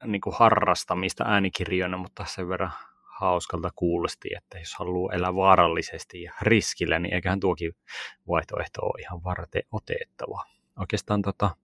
[0.04, 2.72] niin kuin harrastamista äänikirjoina, mutta sen verran
[3.20, 7.72] hauskalta kuulosti, että jos haluaa elää vaarallisesti ja riskillä, niin eiköhän tuokin
[8.28, 10.44] vaihtoehto ole ihan varten otettava.
[10.78, 11.56] Oikeastaan tota,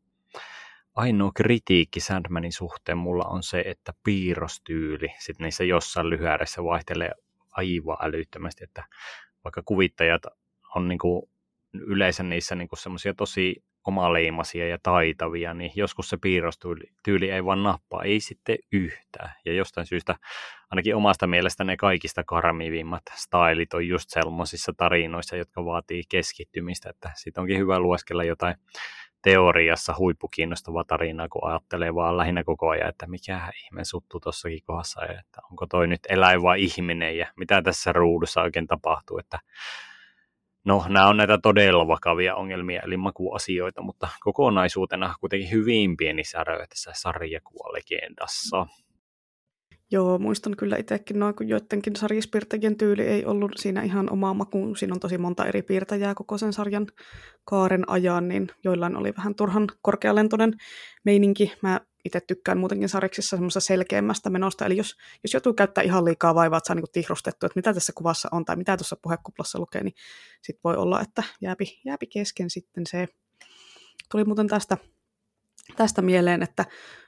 [0.94, 7.10] ainoa kritiikki Sandmanin suhteen mulla on se, että piirrostyyli sitten niissä jossain lyhääressä vaihtelee
[7.56, 8.84] aivan älyttömästi, että
[9.44, 10.22] vaikka kuvittajat
[10.74, 11.30] on niin kuin
[11.72, 17.62] yleensä niissä niin semmoisia tosi omaleimaisia ja taitavia, niin joskus se piirrostyyli tyyli ei vaan
[17.62, 19.32] nappaa, ei sitten yhtään.
[19.44, 20.16] Ja jostain syystä
[20.70, 27.10] ainakin omasta mielestä ne kaikista karmivimmat stylit on just sellaisissa tarinoissa, jotka vaatii keskittymistä, että
[27.14, 28.54] siitä onkin hyvä lueskella jotain
[29.22, 35.06] teoriassa huippukiinnostava tarina, kun ajattelee vaan lähinnä koko ajan, että mikä ihme suttu tuossakin kohdassa,
[35.06, 39.38] että onko toi nyt eläin vai ihminen, ja mitä tässä ruudussa oikein tapahtuu, että
[40.64, 46.66] no, nämä on näitä todella vakavia ongelmia, eli makuasioita, mutta kokonaisuutena kuitenkin hyvin pieni särö
[46.66, 48.66] tässä sarjakuva-legendassa.
[49.90, 54.76] Joo, muistan kyllä itsekin noin, kun joidenkin sarjispiirtäjien tyyli ei ollut siinä ihan omaa makuun.
[54.76, 56.86] Siinä on tosi monta eri piirtäjää koko sen sarjan
[57.44, 60.52] kaaren ajan, niin joillain oli vähän turhan korkealentoinen
[61.04, 61.52] meininki.
[61.62, 66.34] Mä itse tykkään muutenkin sarjiksissa semmoista selkeämmästä menosta, eli jos, jos joutuu käyttää ihan liikaa
[66.34, 69.82] vaivaa, että saa niinku tihrustettu, että mitä tässä kuvassa on tai mitä tuossa puhekuplassa lukee,
[69.82, 69.94] niin
[70.42, 73.08] sitten voi olla, että jääpi, jääpi kesken sitten se.
[74.10, 74.76] Tuli muuten tästä,
[75.76, 76.64] tästä mieleen, että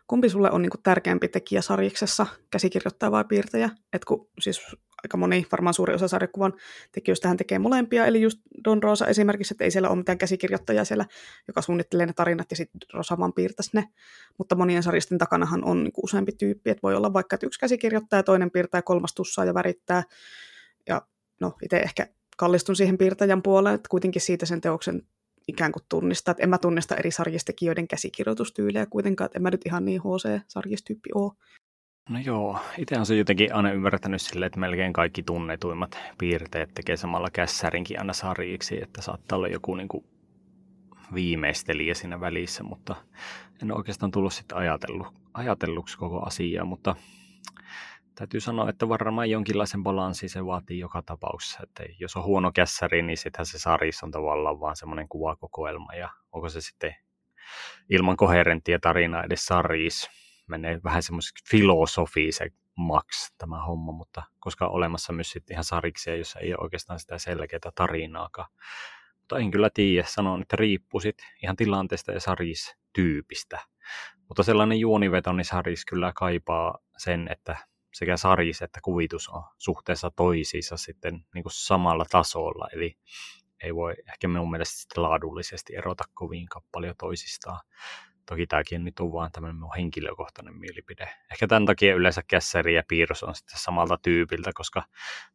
[0.08, 3.70] kumpi sulle on niin kuin tärkeämpi tekijä sarjiksessa, käsikirjoittaja vai piirtäjä?
[3.92, 4.60] Et kun siis
[5.02, 6.52] aika moni, varmaan suuri osa sarjakuvan
[6.92, 10.84] tekijöistä hän tekee molempia, eli just Don Rosa esimerkiksi, että ei siellä ole mitään käsikirjoittajaa
[10.84, 11.06] siellä,
[11.48, 13.84] joka suunnittelee ne tarinat ja sitten Rosa vaan piirtäisi ne.
[14.38, 17.60] Mutta monien sarjisten takanahan on niin kuin useampi tyyppi, että voi olla vaikka, että yksi
[17.60, 20.02] käsikirjoittaja, toinen piirtää, kolmas tussaa ja värittää.
[20.88, 21.02] Ja
[21.40, 22.06] no, itse ehkä
[22.36, 25.02] kallistun siihen piirtäjän puoleen, että kuitenkin siitä sen teoksen
[25.48, 29.66] ikään kuin tunnistaa, että en mä tunnista eri sarjistekijöiden käsikirjoitustyylejä kuitenkaan, että en mä nyt
[29.66, 31.32] ihan niin HC-sarjistyyppi ole.
[32.08, 36.96] No joo, itse on se jotenkin aina ymmärtänyt silleen, että melkein kaikki tunnetuimmat piirteet tekee
[36.96, 40.04] samalla kässärinkin aina sarjiksi, että saattaa olla joku niin kuin
[41.14, 42.96] viimeistelijä siinä välissä, mutta
[43.62, 46.96] en oikeastaan tullut sitten ajatellu, ajatelluksi koko asiaa, mutta
[48.18, 51.60] täytyy sanoa, että varmaan jonkinlaisen balanssin se vaatii joka tapauksessa.
[51.62, 55.94] Että jos on huono kässäri, niin sittenhän se sarjissa on tavallaan vaan semmoinen kuvakokoelma.
[55.94, 56.94] Ja onko se sitten
[57.90, 60.10] ilman koherenttia tarinaa edes sarjissa,
[60.46, 63.04] menee vähän semmoiseksi filosofise max
[63.38, 67.18] tämä homma, mutta koska on olemassa myös sitten ihan sariksia, jossa ei ole oikeastaan sitä
[67.18, 68.48] selkeää tarinaakaan.
[69.18, 73.58] Mutta en kyllä tiedä, sanon, että riippuu sit ihan tilanteesta ja sarjistyypistä.
[74.28, 77.56] Mutta sellainen juonivetonis niin sarjis kyllä kaipaa sen, että
[77.94, 82.98] sekä sarjis että kuvitus on suhteessa toisiinsa sitten niin kuin samalla tasolla, eli
[83.62, 87.60] ei voi ehkä minun mielestä laadullisesti erota kovin paljon toisistaan.
[88.26, 91.08] Toki tämäkin nyt on vaan tämmöinen minun henkilökohtainen mielipide.
[91.32, 94.82] Ehkä tämän takia yleensä kässäri ja piirros on sitten samalta tyypiltä, koska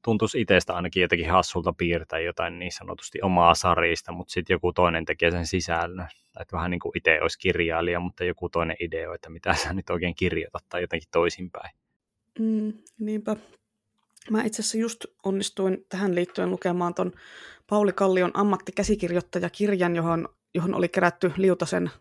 [0.04, 5.06] tuntuisi itsestä ainakin jotenkin hassulta piirtää jotain niin sanotusti omaa sarjista, mutta sitten joku toinen
[5.06, 6.08] tekee sen sisällön.
[6.40, 9.90] Että vähän niin kuin itse olisi kirjailija, mutta joku toinen ideo, että mitä sä nyt
[9.90, 11.83] oikein kirjoitat tai jotenkin toisinpäin.
[12.40, 13.36] Mm, niinpä.
[14.30, 17.12] Mä itse asiassa just onnistuin tähän liittyen lukemaan ton
[17.70, 21.92] Pauli Kallion ammattikäsikirjoittajakirjan, johon, johon oli kerätty Liutasen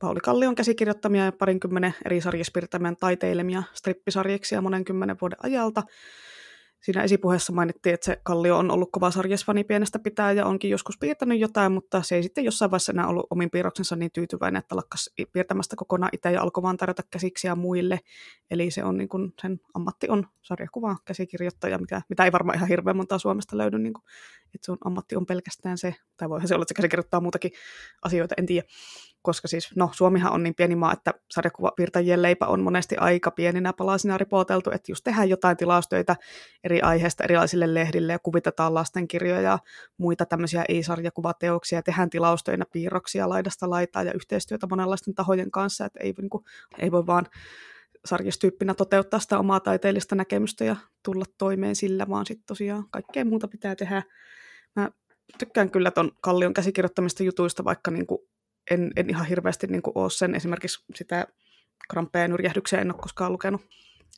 [0.00, 5.82] Pauli Kallion käsikirjoittamia ja parinkymmenen eri sarjaspirtämien taiteilemia strippisarjiksi ja monen kymmenen vuoden ajalta.
[6.82, 10.98] Siinä esipuheessa mainittiin, että se Kallio on ollut kova sarjesfani pienestä pitää ja onkin joskus
[10.98, 14.76] piirtänyt jotain, mutta se ei sitten jossain vaiheessa enää ollut omin piirroksensa niin tyytyväinen, että
[14.76, 18.00] lakkas piirtämästä kokonaan itse ja alkoi vaan tarjota käsiksiä muille.
[18.50, 22.68] Eli se on niin kuin, sen ammatti on sarjakuva käsikirjoittaja, mitä, mitä ei varmaan ihan
[22.68, 24.04] hirveän montaa Suomesta löydy, niin kuin,
[24.54, 27.50] että sun ammatti on pelkästään se, tai voihan se olla, että se käsikirjoittaa muutakin
[28.02, 28.66] asioita, en tiedä
[29.22, 33.72] koska siis, no Suomihan on niin pieni maa, että sarjakuvavirtajien leipä on monesti aika pieninä
[33.72, 36.16] palasina ripoteltu, että just tehdään jotain tilaustöitä
[36.64, 39.58] eri aiheista erilaisille lehdille ja kuvitetaan lastenkirjoja ja
[39.98, 46.14] muita tämmöisiä ei-sarjakuvateoksia, tehdään tilaustöinä piirroksia laidasta laitaa ja yhteistyötä monenlaisten tahojen kanssa, että ei,
[46.18, 46.44] niin kuin,
[46.78, 47.26] ei voi vaan
[48.04, 53.48] sarjastyyppinä toteuttaa sitä omaa taiteellista näkemystä ja tulla toimeen sillä, vaan sitten tosiaan kaikkea muuta
[53.48, 54.02] pitää tehdä.
[54.76, 54.90] Mä
[55.38, 58.20] tykkään kyllä ton Kallion käsikirjoittamista jutuista, vaikka niin kuin
[58.70, 61.26] en, en ihan hirveästi niin kuin ole sen esimerkiksi sitä
[61.90, 63.60] kramppeen yrjähdyksiä en ole koskaan lukenut.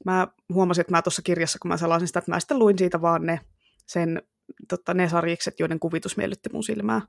[0.05, 3.03] Mä huomasin, että mä tuossa kirjassa, kun mä selasin sitä, että mä sitten luin siitä
[3.03, 3.41] vaan ne,
[3.87, 4.23] sen,
[4.69, 7.01] tota, ne sarjikset, joiden kuvitus miellytti mun silmää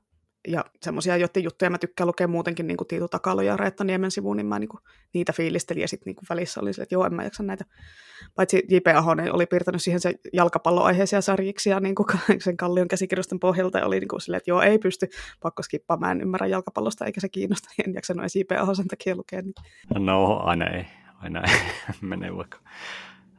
[0.48, 4.10] ja semmoisia joiden juttuja mä tykkään lukea muutenkin niin kuin Tiitu Takalo ja Reetta Niemen
[4.10, 4.80] sivuun, niin mä niin kuin,
[5.14, 7.64] niitä fiilistelin ja sitten niin välissä oli että joo, en mä jaksa näitä.
[8.34, 8.86] Paitsi J.P.
[8.94, 12.06] Ahonen oli piirtänyt siihen se jalkapalloaiheisia sarjiksi ja niin kuin
[12.44, 15.08] sen kallion käsikirjoisten pohjalta ja oli niin kuin silleen, että joo, ei pysty,
[15.42, 18.52] pakko skippaa, mä en ymmärrä jalkapallosta eikä se kiinnosta, niin en jaksanut edes J.P.
[18.60, 19.62] Ahosen takia lukea niitä.
[19.98, 20.84] No, aina ei,
[21.22, 21.60] aina ei
[22.00, 22.58] mene vaikka.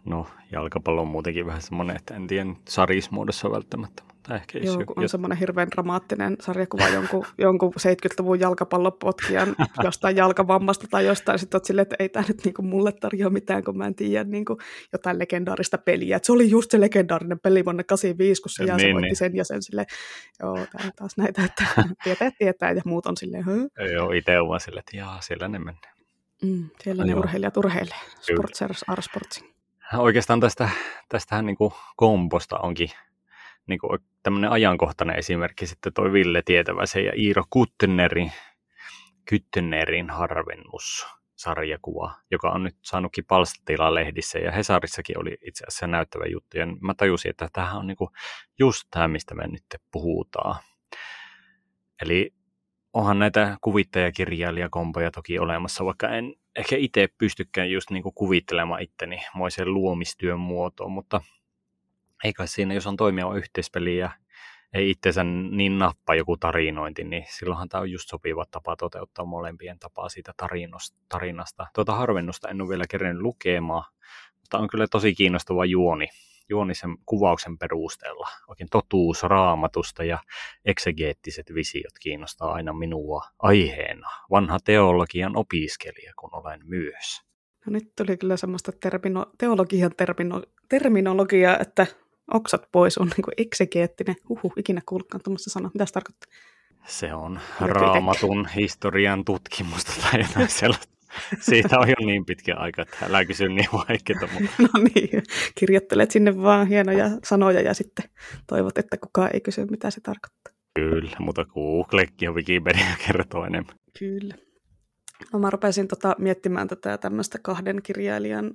[0.05, 4.93] No, jalkapallo on muutenkin vähän semmoinen, että en tiedä sarismuodossa välttämättä tai ehkä Joo, joku,
[4.97, 11.39] on semmoinen hirveän dramaattinen sarjakuva jonkun, jonkun 70-luvun jalkapallopotkijan jostain jalkavammasta tai jostain.
[11.39, 14.23] Sitten olet silleen, että ei tämä nyt niinku mulle tarjoa mitään, kun mä en tiedä
[14.23, 14.57] niinku
[14.93, 16.17] jotain legendaarista peliä.
[16.17, 19.15] Et se oli just se legendaarinen peli vuonna 85, kun se ja niin, niin.
[19.15, 19.87] sen ja sen silleen,
[20.39, 21.63] joo, tämä taas näitä, että
[22.03, 23.57] tietää, tietää ja muut on silleen, Hö?
[23.93, 25.95] Joo, itse on vaan silleen, että jaa, siellä ne menee.
[26.43, 27.97] Mm, siellä ne urheilijat urheilee.
[28.21, 29.01] Sportsers are.
[29.97, 30.69] Oikeastaan tästä,
[31.09, 31.57] tästähän niin
[31.95, 32.89] komposta onkin
[33.67, 38.31] niin kuin tämmöinen ajankohtainen esimerkki sitten toi Ville Tietäväisen ja Iiro Kuttenerin,
[39.25, 46.25] Kyttenerin harvennus sarjakuva, joka on nyt saanutkin palstatilaa lehdissä ja Hesarissakin oli itse asiassa näyttävä
[46.25, 46.57] juttu.
[46.57, 48.11] Ja mä tajusin, että tämähän on niinku
[48.59, 50.55] just tämä, mistä me nyt puhutaan.
[52.01, 52.33] Eli
[52.93, 59.73] onhan näitä kuvittajakirjailijakompoja toki olemassa, vaikka en ehkä itse pystykään just niinku kuvittelemaan itteni moisen
[59.73, 61.21] luomistyön muotoon, mutta
[62.23, 64.09] eikä siinä, jos on toimiva yhteispeli ja
[64.73, 69.79] ei itsensä niin nappa joku tarinointi, niin silloinhan tämä on just sopiva tapa toteuttaa molempien
[69.79, 70.33] tapaa siitä
[71.09, 71.67] tarinasta.
[71.75, 73.83] Tuota harvennusta en ole vielä kerännyt lukemaan,
[74.39, 76.07] mutta on kyllä tosi kiinnostava juoni,
[76.49, 78.27] juoni sen kuvauksen perusteella.
[78.47, 80.19] Oikein totuus raamatusta ja
[80.65, 84.09] eksegeettiset visiot kiinnostaa aina minua aiheena.
[84.31, 87.21] Vanha teologian opiskelija, kun olen myös.
[87.65, 91.87] No nyt tuli kyllä semmoista termino, teologian termino, terminologiaa, että
[92.33, 94.15] oksat pois on niin eksegeettinen.
[94.29, 95.71] Huhu, ikinä kuullutkaan tuommoista sanaa.
[95.73, 96.33] Mitä se tarkoittaa?
[96.87, 100.95] Se on raamatun historian tutkimusta tai jotain sellaista.
[101.39, 104.29] Siitä on jo niin pitkä aika, että älä kysy niin vaikeaa.
[104.33, 104.55] Mutta...
[104.63, 105.23] No niin,
[105.55, 108.09] kirjoittelet sinne vaan hienoja sanoja ja sitten
[108.47, 110.53] toivot, että kukaan ei kysy, mitä se tarkoittaa.
[110.73, 113.75] Kyllä, mutta Google ja Wikipedia kertoo enemmän.
[113.99, 114.35] Kyllä.
[115.33, 118.51] No mä rupesin tota miettimään tätä tämmöistä kahden kirjailijan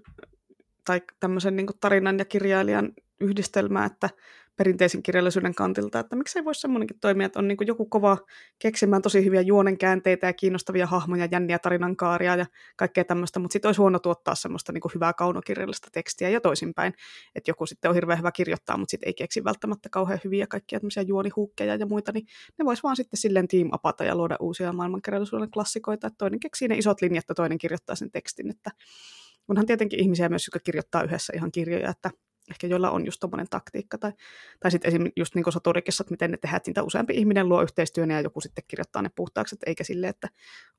[0.85, 4.09] tai tämmöisen niin tarinan ja kirjailijan yhdistelmää, että
[4.61, 8.18] perinteisen kirjallisuuden kantilta, että miksei voisi semmoinenkin toimia, että on niin joku kova
[8.59, 12.47] keksimään tosi hyviä juonenkäänteitä ja kiinnostavia hahmoja, jänniä tariнаnkaaria ja
[12.77, 16.95] kaikkea tämmöistä, mutta sitten olisi huono tuottaa semmoista niin hyvää kaunokirjallista tekstiä ja toisinpäin,
[17.35, 20.81] että joku sitten on hirveän hyvä kirjoittaa, mutta sitten ei keksi välttämättä kauhean hyviä kaikkia
[20.81, 22.27] tämmöisiä juonihuukkeja ja muita, niin
[22.59, 26.68] ne voisi vaan sitten silleen team apata ja luoda uusia maailmankirjallisuuden klassikoita, että toinen keksii
[26.68, 28.71] ne isot linjat ja toinen kirjoittaa sen tekstin, että
[29.49, 32.11] onhan tietenkin ihmisiä myös, jotka kirjoittaa yhdessä ihan kirjoja, että
[32.51, 33.99] ehkä joilla on just tuommoinen taktiikka.
[33.99, 34.13] Tai,
[34.61, 37.63] tai sitten esimerkiksi just niin kuin Soturikissa, että miten ne tehdään, että useampi ihminen luo
[37.63, 40.29] yhteistyönä ja joku sitten kirjoittaa ne puhtaaksi, että eikä sille, että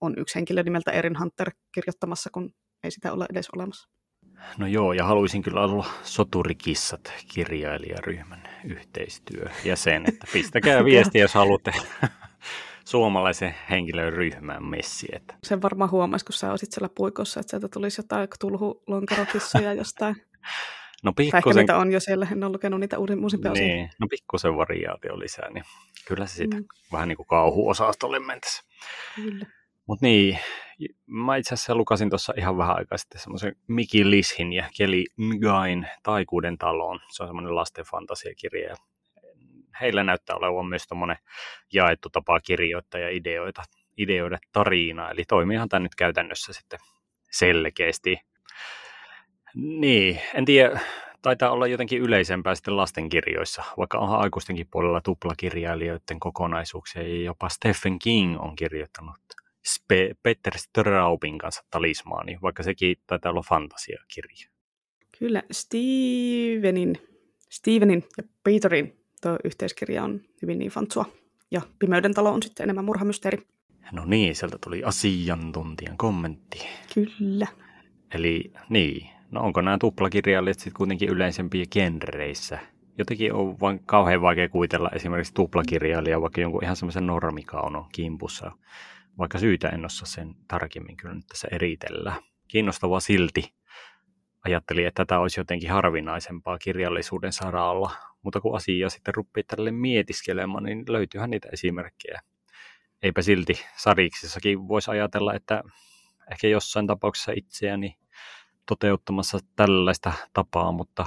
[0.01, 2.53] on yksi henkilö nimeltä Erin Hunter kirjoittamassa, kun
[2.83, 3.89] ei sitä ole edes olemassa.
[4.57, 11.71] No joo, ja haluaisin kyllä olla Soturikissat kirjailijaryhmän yhteistyöjäsen, että pistäkää viestiä, jos haluatte
[12.85, 15.07] suomalaisen henkilön ryhmään messi.
[15.11, 15.35] Että.
[15.43, 20.15] Sen varmaan huomasi, kun sä olisit siellä puikossa, että sieltä tulisi jotain tulhulonkarokissoja jostain
[21.03, 21.53] No pikkusen...
[21.53, 23.89] Tai ehkä on jo siellä, en ole lukenut niitä uusimpia niin, osia.
[23.99, 25.63] No pikkusen variaatio lisää, niin
[26.07, 26.67] kyllä se sitten mm.
[26.91, 28.63] vähän niin kuin kauhuosastolle mentäisi.
[29.15, 29.45] Kyllä.
[29.87, 30.39] Mutta niin,
[31.05, 35.87] mä itse asiassa lukasin tuossa ihan vähän aikaa sitten semmoisen Miki Lishin ja Kelly Ngain
[36.03, 36.99] Taikuuden taloon.
[37.11, 38.75] Se on semmoinen lasten fantasiakirja.
[39.81, 41.17] Heillä näyttää olevan myös tommonen
[41.73, 43.63] jaettu tapa kirjoittaa ja ideoita,
[43.97, 45.11] ideoida tarinaa.
[45.11, 46.79] Eli toimiihan tämä nyt käytännössä sitten
[47.31, 48.17] selkeästi
[49.55, 50.79] niin, en tiedä,
[51.21, 57.99] taitaa olla jotenkin yleisempää sitten lastenkirjoissa, vaikka onhan aikuistenkin puolella tuplakirjailijoiden kokonaisuuksia, ja jopa Stephen
[57.99, 59.15] King on kirjoittanut
[59.67, 64.49] Spe- Peter Straubin kanssa talismaani, vaikka sekin taitaa olla fantasiakirja.
[65.19, 66.97] Kyllä, Stevenin,
[67.49, 71.05] Stevenin ja Peterin tuo yhteiskirja on hyvin niin fantsua.
[71.51, 73.37] Ja Pimeyden talo on sitten enemmän murhamysteeri.
[73.91, 76.67] No niin, sieltä tuli asiantuntijan kommentti.
[76.93, 77.47] Kyllä.
[78.13, 82.59] Eli niin, no onko nämä tuplakirjailijat sitten kuitenkin yleisempiä genreissä?
[82.97, 88.51] Jotenkin on vain kauhean vaikea kuvitella esimerkiksi tuplakirjailija vaikka jonkun ihan semmoisen normikaunon kimpussa,
[89.17, 92.13] vaikka syytä en osaa sen tarkemmin kyllä nyt tässä eritellä.
[92.47, 93.53] Kiinnostavaa silti.
[94.45, 97.91] Ajattelin, että tätä olisi jotenkin harvinaisempaa kirjallisuuden saralla,
[98.23, 102.21] mutta kun asiaa sitten rupeaa tälle mietiskelemaan, niin löytyyhän niitä esimerkkejä.
[103.03, 105.63] Eipä silti sariksissakin voisi ajatella, että
[106.31, 107.97] ehkä jossain tapauksessa itseäni
[108.71, 111.05] toteuttamassa tällaista tapaa, mutta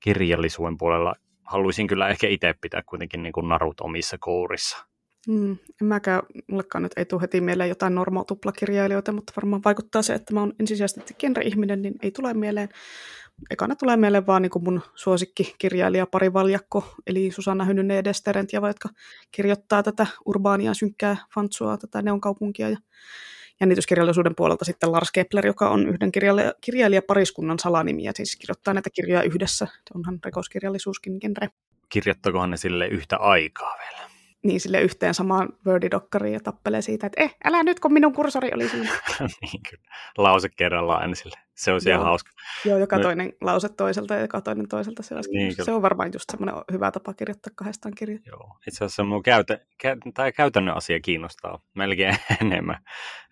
[0.00, 4.86] kirjallisuuden puolella haluaisin kyllä ehkä itse pitää kuitenkin niin kuin narut omissa kourissa.
[5.28, 10.02] Mm, en mäkään, mullekaan nyt ei tule heti mieleen jotain normaal tuplakirjailijoita, mutta varmaan vaikuttaa
[10.02, 12.68] se, että mä oon ensisijaisesti genre-ihminen, niin ei tule mieleen.
[13.50, 18.88] Ekana tulee mieleen vaan niin mun suosikkikirjailija Pari Valjakko, eli Susanna Hynynen ja Desterentjava, jotka
[19.30, 22.78] kirjoittaa tätä urbaania synkkää fantsua, tätä neonkaupunkia ja
[23.60, 28.90] jännityskirjallisuuden puolelta sitten Lars Kepler, joka on yhden kirjailija, kirjailijapariskunnan salanimi ja siis kirjoittaa näitä
[28.90, 29.68] kirjoja yhdessä.
[29.94, 31.48] Onhan rikoskirjallisuuskin genre.
[31.88, 34.13] Kirjoittakohan ne sille yhtä aikaa vielä?
[34.44, 38.50] Niin sille yhteen samaan Wordidokkariin ja tappelee siitä, että eh, älä nyt, kun minun kursori
[38.54, 38.90] oli siinä.
[39.42, 39.84] niin kyllä.
[40.18, 41.36] Lause kerrallaan aina sille.
[41.54, 42.30] Se on ihan hauska.
[42.64, 43.32] Joo, joka toinen no.
[43.40, 45.02] lause toiselta ja joka toinen toiselta.
[45.02, 48.20] Se, niin, se on varmaan just semmoinen hyvä tapa kirjoittaa kahdestaan kirjaa.
[48.26, 52.76] Joo, itse asiassa mun käytä, kä, tai käytännön asia kiinnostaa melkein enemmän,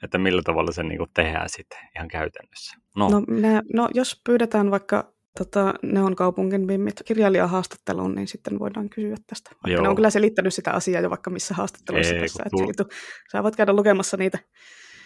[0.03, 2.77] että millä tavalla se niin tehdään sitten ihan käytännössä.
[2.97, 8.59] No, no, nää, no jos pyydetään vaikka tota, ne on kaupungin vimmit kirjailijahaastatteluun, niin sitten
[8.59, 9.51] voidaan kysyä tästä.
[9.51, 9.83] Vaikka Joo.
[9.83, 12.45] ne on kyllä selittänyt sitä asiaa jo vaikka missä haastattelussa Ei, tässä.
[12.51, 12.71] Tull...
[12.71, 12.85] Että
[13.33, 14.39] sä voit käydä lukemassa niitä.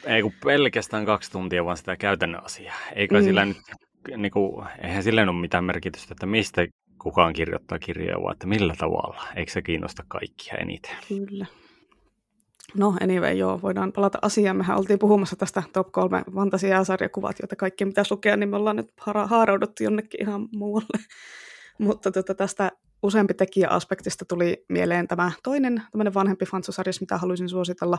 [0.05, 2.75] Ei kun pelkästään kaksi tuntia vaan sitä käytännön asiaa.
[2.95, 3.25] Eikä mm.
[3.25, 3.57] sillä nyt,
[4.17, 6.67] niin kuin, eihän sillä ole mitään merkitystä, että mistä
[7.03, 9.23] kukaan kirjoittaa kirjoja, vaan että millä tavalla.
[9.37, 10.97] Eikö se kiinnosta kaikkia eniten?
[11.09, 11.47] Kyllä.
[12.77, 14.57] No anyway, joo, voidaan palata asiaan.
[14.57, 18.93] Mehän oltiin puhumassa tästä top 3 fantasiaa-sarjakuvat, joita kaikki pitäisi lukea, niin me ollaan nyt
[19.25, 20.99] haarauduttu jonnekin ihan muualle.
[21.79, 22.73] Mutta tota, tästä
[23.03, 27.99] useampi tekijäaspektista tuli mieleen tämä toinen tämmöinen vanhempi fansosarjas, mitä haluaisin suositella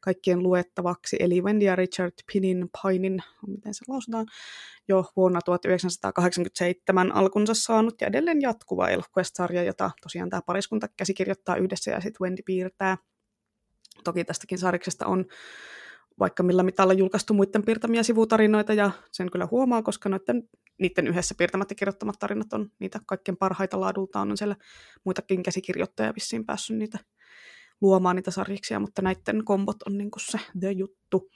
[0.00, 4.26] kaikkien luettavaksi, eli Wendy ja Richard Pinin Pinin, miten se lausutaan,
[4.88, 11.90] jo vuonna 1987 alkunsa saanut ja edelleen jatkuva Elfquest-sarja, jota tosiaan tämä pariskunta käsikirjoittaa yhdessä
[11.90, 12.96] ja sitten Wendy piirtää
[14.04, 15.24] Toki tästäkin sariksesta on
[16.18, 21.34] vaikka millä mitalla julkaistu muiden piirtämiä sivutarinoita, ja sen kyllä huomaa, koska noiden, niiden yhdessä
[21.38, 24.56] piirtämät ja kirjoittamat tarinat on niitä kaikkein parhaita laadultaan, on siellä
[25.04, 26.98] muitakin käsikirjoittajia vissiin päässyt niitä
[27.80, 31.30] luomaan niitä sarjiksia, mutta näiden kombot on niin se the juttu.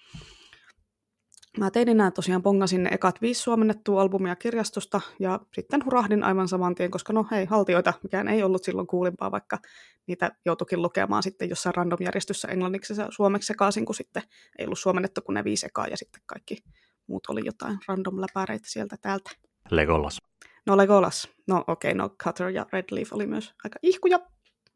[1.63, 6.49] Mä tein enää tosiaan pongasin ne ekat viisi suomennettua albumia kirjastosta ja sitten hurahdin aivan
[6.49, 9.59] saman tien, koska no hei, haltioita, mikään ei ollut silloin kuulimpaa, vaikka
[10.07, 14.23] niitä joutukin lukemaan sitten jossain random-järjestyssä englanniksi ja suomeksi sekaisin, kun sitten
[14.59, 16.65] ei ollut suomennettu kuin ne viisi ekaa ja sitten kaikki
[17.07, 19.31] muut oli jotain random läpäreitä sieltä täältä.
[19.71, 20.19] Legolas.
[20.67, 21.29] No Legolas.
[21.47, 24.19] No okei, okay, no Cutter ja Red Leaf oli myös aika ihkuja.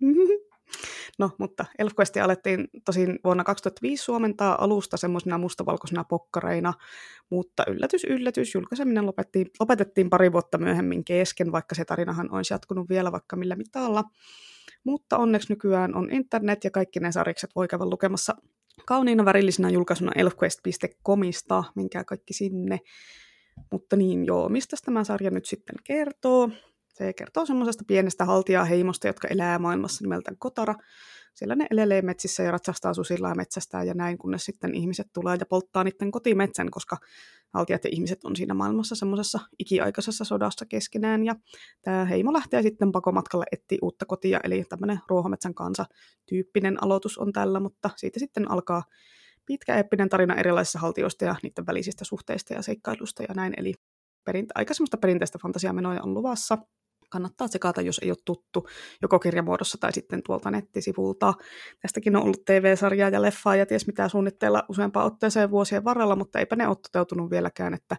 [1.19, 6.73] No, mutta ElfQuestia alettiin tosin vuonna 2005 suomentaa alusta semmoisena mustavalkoisena pokkareina,
[7.31, 12.89] mutta yllätys, yllätys, julkaiseminen lopetettiin, lopetettiin pari vuotta myöhemmin kesken, vaikka se tarinahan olisi jatkunut
[12.89, 14.05] vielä vaikka millä mitalla.
[14.85, 18.35] Mutta onneksi nykyään on internet ja kaikki ne sarikset voi käydä lukemassa
[18.87, 22.79] kauniina värillisenä julkaisuna elfquest.comista, minkää kaikki sinne.
[23.73, 26.51] Mutta niin joo, mistä tämä sarja nyt sitten kertoo?
[26.97, 30.75] Se kertoo semmoisesta pienestä haltijaheimosta, jotka elää maailmassa nimeltä Kotara.
[31.35, 35.37] Siellä ne elelee metsissä ja ratsastaa susilla ja metsästää ja näin, kunnes sitten ihmiset tulee
[35.41, 36.97] ja polttaa niiden kotimetsän, koska
[37.55, 41.25] haltijat ja ihmiset on siinä maailmassa semmoisessa ikiaikaisessa sodassa keskenään.
[41.25, 41.35] Ja
[41.83, 45.85] tämä heimo lähtee sitten pakomatkalle etsiä uutta kotia, eli tämmöinen ruohometsän kanssa
[46.27, 48.83] tyyppinen aloitus on tällä, mutta siitä sitten alkaa
[49.47, 53.55] pitkä eeppinen tarina erilaisista haltioista ja niiden välisistä suhteista ja seikkailusta ja näin.
[53.57, 53.75] Eli
[54.25, 56.59] perinte- aika semmoista perinteistä fantasiamenoja on luvassa
[57.09, 58.69] kannattaa tsekata, jos ei ole tuttu,
[59.03, 61.35] joko kirjamuodossa tai sitten tuolta nettisivulta.
[61.81, 66.39] Tästäkin on ollut TV-sarjaa ja leffaa ja ties mitä suunnitteilla useampaan otteeseen vuosien varrella, mutta
[66.39, 67.97] eipä ne ole toteutunut vieläkään, että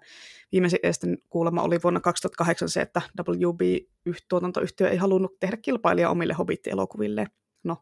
[0.52, 7.28] viimeisin esten kuulema oli vuonna 2008 se, että WB-tuotantoyhtiö ei halunnut tehdä kilpailijaa omille Hobbit-elokuville.
[7.64, 7.78] No,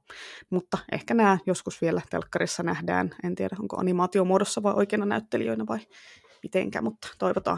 [0.50, 3.16] mutta ehkä nämä joskus vielä telkkarissa nähdään.
[3.24, 5.80] En tiedä, onko animaatiomuodossa vai oikeana näyttelijöinä vai
[6.44, 7.58] mitenkä, mutta toivotaan.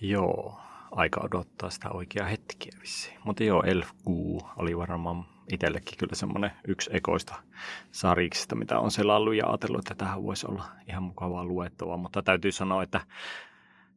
[0.00, 3.18] Joo, aika odottaa sitä oikeaa hetkiä vissiin.
[3.24, 7.34] Mutta joo, Elf Goo oli varmaan itsellekin kyllä semmoinen yksi ekoista
[7.90, 11.96] sariksista, mitä on selailu ja ajatellut, että tähän voisi olla ihan mukavaa luettavaa.
[11.96, 13.00] Mutta täytyy sanoa, että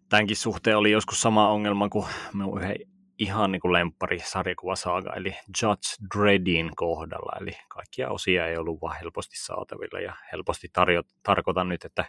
[0.09, 2.75] tämänkin suhteen oli joskus sama ongelma kuin minun yhden
[3.19, 8.99] ihan niin kuin lemppari sarjakuvasaaga, eli Judge Dreddin kohdalla, eli kaikkia osia ei ollut vaan
[8.99, 12.05] helposti saatavilla, ja helposti tarjo- tarkoitan nyt, että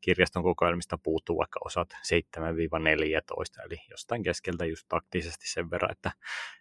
[0.00, 6.12] kirjaston kokoelmista puuttuu vaikka osat 7-14, eli jostain keskeltä just taktisesti sen verran, että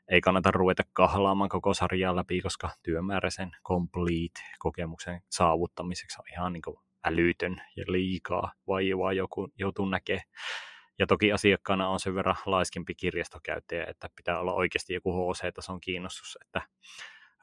[0.08, 6.78] ei kannata ruveta kahlaamaan koko sarjaa läpi, koska työmääräisen complete-kokemuksen saavuttamiseksi on ihan niin kuin
[7.06, 10.24] älytön ja liikaa vaivaa joku joutuu näkemään
[11.00, 16.38] ja toki asiakkaana on sen verran laiskempi kirjastokäyttäjä, että pitää olla oikeasti joku HC-tason kiinnostus,
[16.46, 16.62] että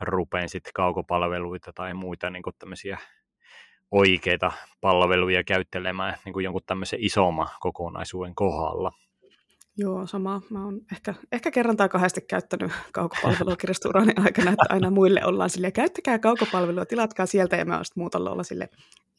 [0.01, 2.99] rupean sitten kaukopalveluita tai muita niin tämmöisiä
[3.91, 8.93] oikeita palveluja käyttelemään niin kuin jonkun tämmöisen isomman kokonaisuuden kohdalla.
[9.79, 10.43] Joo, sama.
[10.51, 15.51] Mä oon ehkä, ehkä kerran tai kahdesti käyttänyt kaukopalvelua kirjastourani aikana, että aina muille ollaan
[15.51, 18.71] silleen, käyttäkää kaukopalvelua, tilatkaa sieltä, ja mä oon sitten muutolla olla silleen,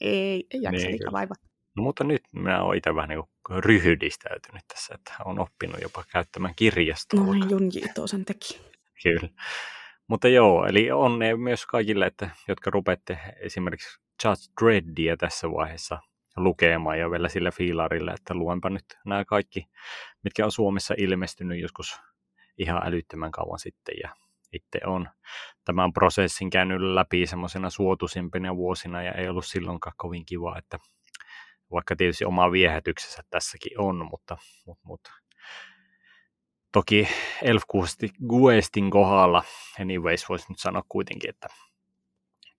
[0.01, 1.35] ei, ei jaksa niin, vaiva.
[1.77, 3.23] No mutta nyt minä olen itse vähän niin
[3.59, 7.23] ryhdistäytynyt tässä, että olen oppinut jopa käyttämään kirjastoa.
[7.23, 8.61] No niin, Junji sen teki.
[9.03, 9.29] Kyllä.
[10.07, 15.99] Mutta joo, eli on ne myös kaikille, että, jotka rupette esimerkiksi Judge Dreddia tässä vaiheessa
[16.37, 19.67] lukemaan ja vielä sillä fiilarilla, että luenpa nyt nämä kaikki,
[20.23, 21.99] mitkä on Suomessa ilmestynyt joskus
[22.57, 24.09] ihan älyttömän kauan sitten ja
[24.53, 25.09] itse on
[25.65, 30.79] tämän prosessin käynyt läpi semmoisena suotuisimpina vuosina ja ei ollut silloinkaan kovin kiva, että
[31.71, 35.11] vaikka tietysti oma viehätyksensä tässäkin on, mutta, mutta, mutta
[36.71, 37.07] toki
[37.41, 37.63] Elf
[38.27, 39.43] Guestin kohdalla,
[39.81, 41.47] anyways voisi nyt sanoa kuitenkin, että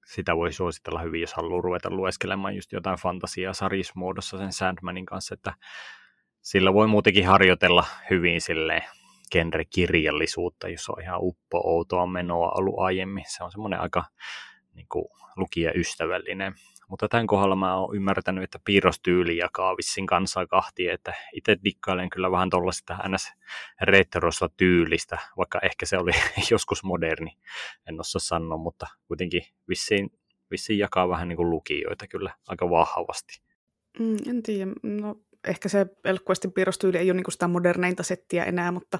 [0.07, 5.35] sitä voi suositella hyvin, jos haluaa ruveta lueskelemaan just jotain fantasiaa sarismuodossa sen Sandmanin kanssa,
[5.35, 5.55] että
[6.41, 8.83] sillä voi muutenkin harjoitella hyvin silleen
[9.33, 13.25] genre-kirjallisuutta, jos on ihan uppo-outoa menoa ollut aiemmin.
[13.29, 14.05] Se on semmoinen aika
[14.75, 15.05] niin kuin,
[15.37, 16.55] lukijaystävällinen
[16.89, 22.11] mutta tämän kohdalla mä oon ymmärtänyt, että piirrostyyli jakaa vissin kansaa kahtia, että itse dikkailen
[22.11, 23.33] kyllä vähän tuollaista ns.
[23.81, 26.13] retrosta tyylistä, vaikka ehkä se oli
[26.51, 27.39] joskus moderni,
[27.89, 30.11] en osaa sanoa, mutta kuitenkin vissiin,
[30.51, 33.43] vissiin jakaa vähän niin kuin lukijoita kyllä aika vahvasti.
[33.99, 35.17] Mm, en tiedä, no
[35.47, 38.99] ehkä se Elquestin piirrostyyli ei ole niin sitä moderneinta settiä enää, mutta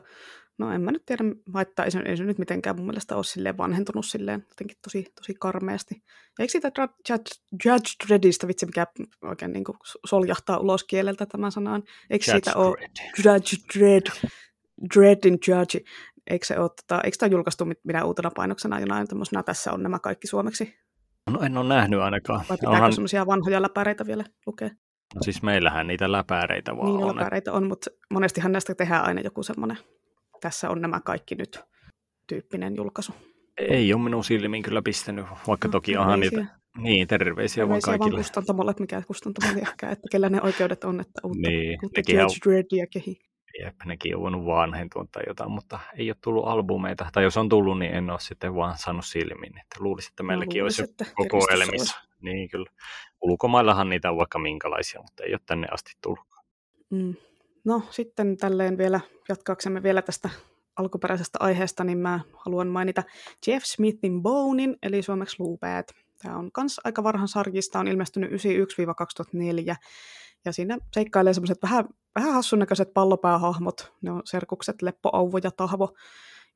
[0.59, 1.25] no en mä nyt tiedä,
[1.55, 5.07] haittaa, ei se, ei se nyt mitenkään mun mielestä ole silleen vanhentunut silleen jotenkin tosi,
[5.15, 5.95] tosi karmeasti.
[6.05, 6.73] Ja eikö siitä
[7.09, 7.31] Judge,
[7.65, 8.87] Judge Dreddistä, vitsi mikä
[9.23, 9.65] oikein niin
[10.07, 12.77] soljahtaa ulos kieleltä tämän sanan, eikö Judge siitä ole
[13.25, 14.07] Judge Dredd,
[14.95, 15.81] Dreddin Judge,
[16.31, 19.99] eikö se ole, tota, eikö tämä julkaistu minä uutena painoksena jonain tämmöisenä, tässä on nämä
[19.99, 20.75] kaikki suomeksi?
[21.31, 22.45] No en ole nähnyt ainakaan.
[22.49, 22.93] Vai pitääkö Onhan...
[22.93, 24.71] semmoisia vanhoja läpäreitä vielä lukea?
[25.15, 27.17] No siis meillähän niitä läpäreitä vaan niin, on.
[27.17, 29.79] läpäreitä on, mutta monestihan näistä tehdään aina joku semmoinen,
[30.41, 31.61] tässä on nämä kaikki nyt
[32.29, 33.13] tyyppinen julkaisu.
[33.59, 37.81] Ei ole minun silmiin kyllä pistänyt, vaikka no, toki onhan niitä, niin, terveisiä, terveisiä vaan
[37.81, 38.11] kaikille.
[38.11, 42.39] Vaan kustantamolle, mikä kustantamolle ehkä, että kellä ne oikeudet on, että uutta, niin, uutta Judge.
[42.45, 43.19] Dreddia kehi.
[43.65, 47.07] Jep, nekin on voinut vanhentua tai jotain, mutta ei ole tullut albumeita.
[47.13, 49.59] Tai jos on tullut, niin en ole sitten vaan saanut silmiin.
[49.59, 50.83] Että luulisin, että meilläkin no, olisi
[51.15, 51.47] koko.
[52.23, 52.71] Niin kyllä.
[53.21, 56.27] Ulkomaillahan niitä on vaikka minkälaisia, mutta ei ole tänne asti tullut.
[56.91, 57.15] Mm.
[57.65, 60.31] No sitten tälleen vielä, jatkaaksemme vielä tästä
[60.77, 63.03] alkuperäisestä aiheesta, niin mä haluan mainita
[63.47, 65.93] Jeff Smithin Bonein, eli suomeksi Luupäät.
[66.23, 69.77] Tämä on myös aika varhan sarjista, on ilmestynyt 1991-2004,
[70.45, 75.51] ja siinä seikkailee semmoiset vähän, vähän hassun näköiset pallopäähahmot, ne on serkukset Leppo, Auvo ja
[75.51, 75.95] Tahvo,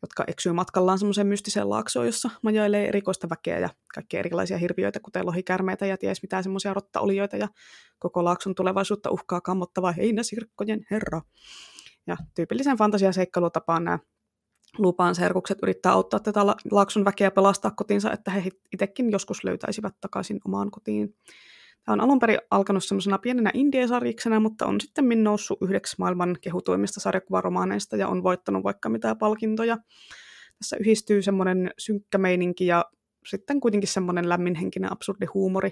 [0.03, 5.27] jotka eksyy matkallaan semmoiseen mystiseen laaksoon, jossa majailee erikoista väkeä ja kaikkia erilaisia hirviöitä, kuten
[5.27, 7.49] lohikärmeitä ja ties mitä semmoisia rottaolioita, ja
[7.99, 11.23] koko laakson tulevaisuutta uhkaa kammottava heinäsirkkojen herra.
[12.07, 13.99] Ja tyypillisen fantasiaseikkailutapaan nämä
[14.79, 20.41] lupaan serkukset yrittää auttaa tätä laakson väkeä pelastaa kotinsa, että he itsekin joskus löytäisivät takaisin
[20.45, 21.15] omaan kotiin.
[21.85, 27.01] Tämä on alun perin alkanut semmoisena pienenä indiesarjiksena, mutta on sitten noussut yhdeksi maailman kehutuimmista
[27.01, 29.79] sarjakuvaromaaneista ja on voittanut vaikka mitä palkintoja.
[30.59, 32.85] Tässä yhdistyy semmoinen synkkä meininki ja
[33.27, 35.69] sitten kuitenkin semmoinen lämminhenkinen absurdi huumori,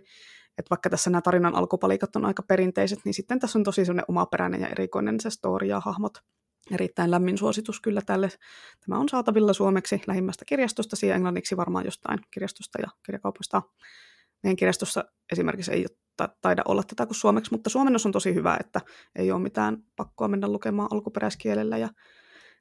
[0.58, 4.04] että vaikka tässä nämä tarinan alkupalikat on aika perinteiset, niin sitten tässä on tosi semmoinen
[4.08, 6.18] omaperäinen ja erikoinen se story ja hahmot.
[6.70, 8.28] Erittäin lämmin suositus kyllä tälle.
[8.86, 13.62] Tämä on saatavilla suomeksi lähimmästä kirjastosta, ja englanniksi varmaan jostain kirjastosta ja kirjakaupoista
[14.43, 15.86] meidän kirjastossa esimerkiksi ei
[16.41, 18.80] taida olla tätä kuin suomeksi, mutta suomennos on tosi hyvä, että
[19.16, 21.78] ei ole mitään pakkoa mennä lukemaan alkuperäiskielellä.
[21.78, 21.88] Ja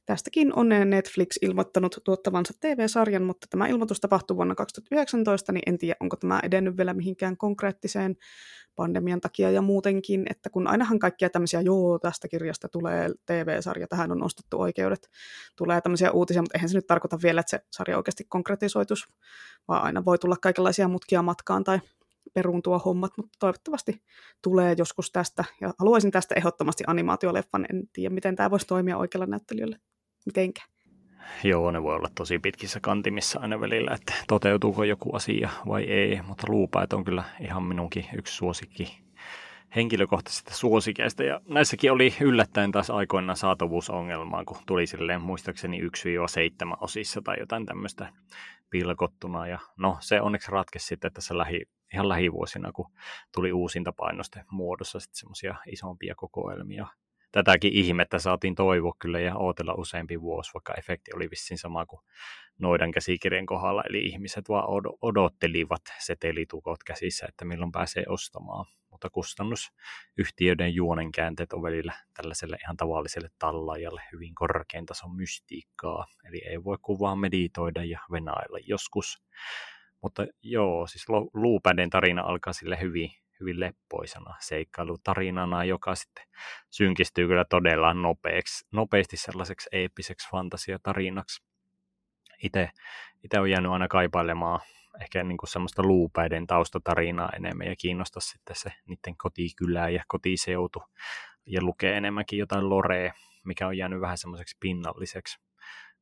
[0.09, 5.95] Tästäkin on Netflix ilmoittanut tuottavansa TV-sarjan, mutta tämä ilmoitus tapahtui vuonna 2019, niin en tiedä,
[5.99, 8.15] onko tämä edennyt vielä mihinkään konkreettiseen
[8.75, 14.11] pandemian takia ja muutenkin, että kun ainahan kaikkia tämmöisiä, joo, tästä kirjasta tulee TV-sarja, tähän
[14.11, 15.09] on ostettu oikeudet,
[15.55, 19.07] tulee tämmöisiä uutisia, mutta eihän se nyt tarkoita vielä, että se sarja oikeasti konkretisoitus,
[19.67, 21.79] vaan aina voi tulla kaikenlaisia mutkia matkaan tai
[22.33, 24.03] peruuntua hommat, mutta toivottavasti
[24.43, 25.45] tulee joskus tästä.
[25.61, 29.77] Ja haluaisin tästä ehdottomasti animaatioleffan, en tiedä miten tämä voisi toimia oikealla näyttelijällä
[30.25, 30.61] mitenkä.
[31.43, 36.21] Joo, ne voi olla tosi pitkissä kantimissa aina välillä, että toteutuuko joku asia vai ei,
[36.21, 39.03] mutta luupäät on kyllä ihan minunkin yksi suosikki
[39.75, 41.23] henkilökohtaisista suosikeista.
[41.23, 45.83] Ja näissäkin oli yllättäen taas aikoinaan saatavuusongelmaa, kun tuli silleen muistaakseni 1-7
[46.81, 48.13] osissa tai jotain tämmöistä
[48.69, 49.47] pilkottuna.
[49.47, 51.61] Ja no, se onneksi ratkesi sitten tässä lähi,
[51.93, 52.91] ihan lähivuosina, kun
[53.33, 56.87] tuli uusinta painosten muodossa sitten semmoisia isompia kokoelmia
[57.31, 62.01] tätäkin ihmettä saatiin toivoa kyllä ja ootella useampi vuosi, vaikka efekti oli vissiin sama kuin
[62.57, 64.65] noidan käsikirjan kohdalla, eli ihmiset vaan
[65.01, 68.65] odottelivat setelitukot käsissä, että milloin pääsee ostamaan.
[68.91, 76.41] Mutta kustannusyhtiöiden juonen käänteet on välillä tällaiselle ihan tavalliselle tallaajalle hyvin korkean tason mystiikkaa, eli
[76.47, 79.23] ei voi kuvaa meditoida ja venailla joskus.
[80.01, 86.25] Mutta joo, siis Luupäden tarina alkaa sille hyvin hyvin leppoisana seikkailutarinana, joka sitten
[86.69, 91.43] synkistyy kyllä todella nopeaksi, nopeasti sellaiseksi eeppiseksi fantasiatarinaksi.
[92.43, 92.69] Itse,
[93.23, 94.59] itse on jäänyt aina kaipailemaan
[95.01, 100.83] ehkä niin kuin semmoista luupäiden taustatarinaa enemmän ja kiinnostaa sitten se niiden kotikylä ja kotiseutu
[101.45, 103.13] ja lukee enemmänkin jotain lorea,
[103.45, 105.39] mikä on jäänyt vähän semmoiseksi pinnalliseksi,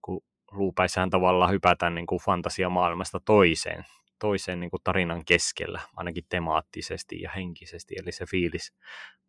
[0.02, 0.22] kun
[0.52, 3.86] luupäissään tavallaan hypätään niin kuin fantasiamaailmasta toiseen
[4.20, 8.74] toiseen niin kuin tarinan keskellä, ainakin temaattisesti ja henkisesti, eli se fiilis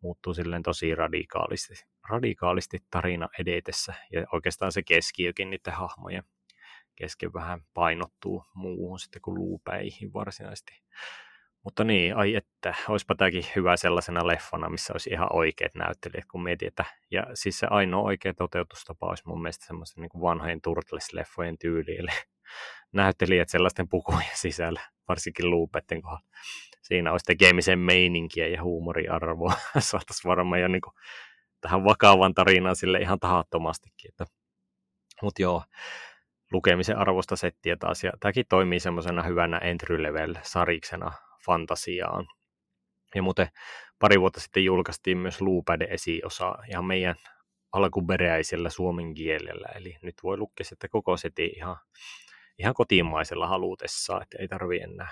[0.01, 1.73] muuttuu silleen tosi radikaalisti,
[2.09, 6.23] radikaalisti tarina edetessä, ja oikeastaan se keskiökin niiden hahmojen
[6.95, 10.81] kesken vähän painottuu muuhun sitten kuin luupäihin varsinaisesti.
[11.63, 16.43] Mutta niin, ai että, olisipa tämäkin hyvä sellaisena leffana, missä olisi ihan oikeat näyttelijät, kun
[16.43, 16.71] mietin,
[17.11, 22.09] ja siis se ainoa oikea toteutustapa olisi mun mielestä semmoisen niin vanhojen Turtles-leffojen tyyli, eli
[22.91, 26.29] näyttelijät sellaisten pukujen sisällä, varsinkin luupetten kohdalla.
[26.81, 29.53] Siinä olisi tekemisen meininkiä ja huumoriarvoa.
[29.79, 30.93] Saataisiin varmaan jo niin kuin
[31.61, 34.11] tähän vakavan tarinaan sille ihan tahattomastikin.
[35.21, 35.63] Mutta joo,
[36.51, 38.03] lukemisen arvosta settiä taas.
[38.03, 41.11] Ja tämäkin toimii semmoisena hyvänä entry level sariksena
[41.45, 42.27] fantasiaan.
[43.15, 43.47] Ja muuten
[43.99, 47.15] pari vuotta sitten julkaistiin myös Luupäden esiosa ihan meidän
[47.71, 49.67] alkuperäisellä suomen kielellä.
[49.75, 51.77] Eli nyt voi lukea sitten koko setin ihan
[52.59, 55.11] ihan kotimaisella halutessa, että ei tarvi enää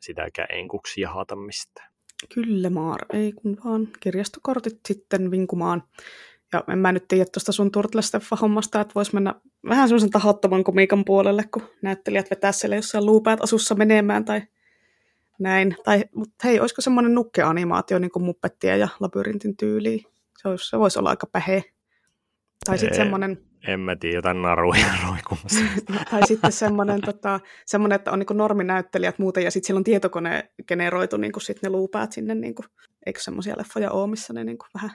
[0.00, 1.90] sitäkään enkuksi jahata mistään.
[2.34, 5.82] Kyllä Maar, ei kun vaan kirjastokortit sitten vinkumaan.
[6.52, 9.34] Ja en mä nyt tiedä tuosta sun Turtlesteffa-hommasta, että voisi mennä
[9.68, 14.42] vähän sellaisen tahottoman komiikan puolelle, kun näyttelijät vetää siellä jossain luupäät asussa menemään tai
[15.38, 15.76] näin.
[15.84, 20.04] Tai, mutta hei, olisiko semmoinen nukkeanimaatio niin kuin muppettien ja labyrintin tyyliin?
[20.38, 21.64] Se, olisi, se voisi olla aika pähe.
[22.66, 25.60] Tai sitten semmoinen en mä tiedä, jotain naruja roikumassa.
[26.10, 30.50] tai sitten semmoinen, tota, semmoinen, että on niin norminäyttelijät muuten, ja sitten siellä on tietokone
[30.68, 32.66] generoitu niin sit ne luupäät sinne, niin kuin,
[33.06, 34.90] eikö semmoisia leffoja ole, missä ne niin vähän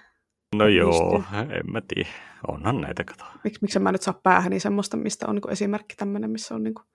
[0.55, 1.57] No joo, pystyy.
[1.57, 2.09] en mä tiedä.
[2.47, 3.25] Onhan näitä kato.
[3.43, 6.63] Mik, miksi mä nyt saa päähän niin semmoista, mistä on niin esimerkki tämmöinen, missä on
[6.63, 6.85] niin kuin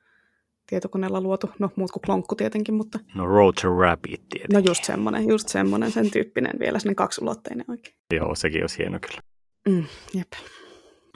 [0.67, 2.99] tietokoneella luotu, no muut kuin klonkku tietenkin, mutta...
[3.15, 4.55] No Road to Rabbit tietenkin.
[4.55, 7.97] No just semmoinen, just semmoinen, sen tyyppinen vielä, sinne kaksulotteinen oikein.
[8.15, 9.21] Joo, sekin olisi hieno kyllä.
[9.69, 10.33] Mm, jep.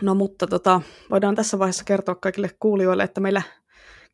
[0.03, 0.81] No mutta tota,
[1.11, 3.43] voidaan tässä vaiheessa kertoa kaikille kuulijoille, että meillä,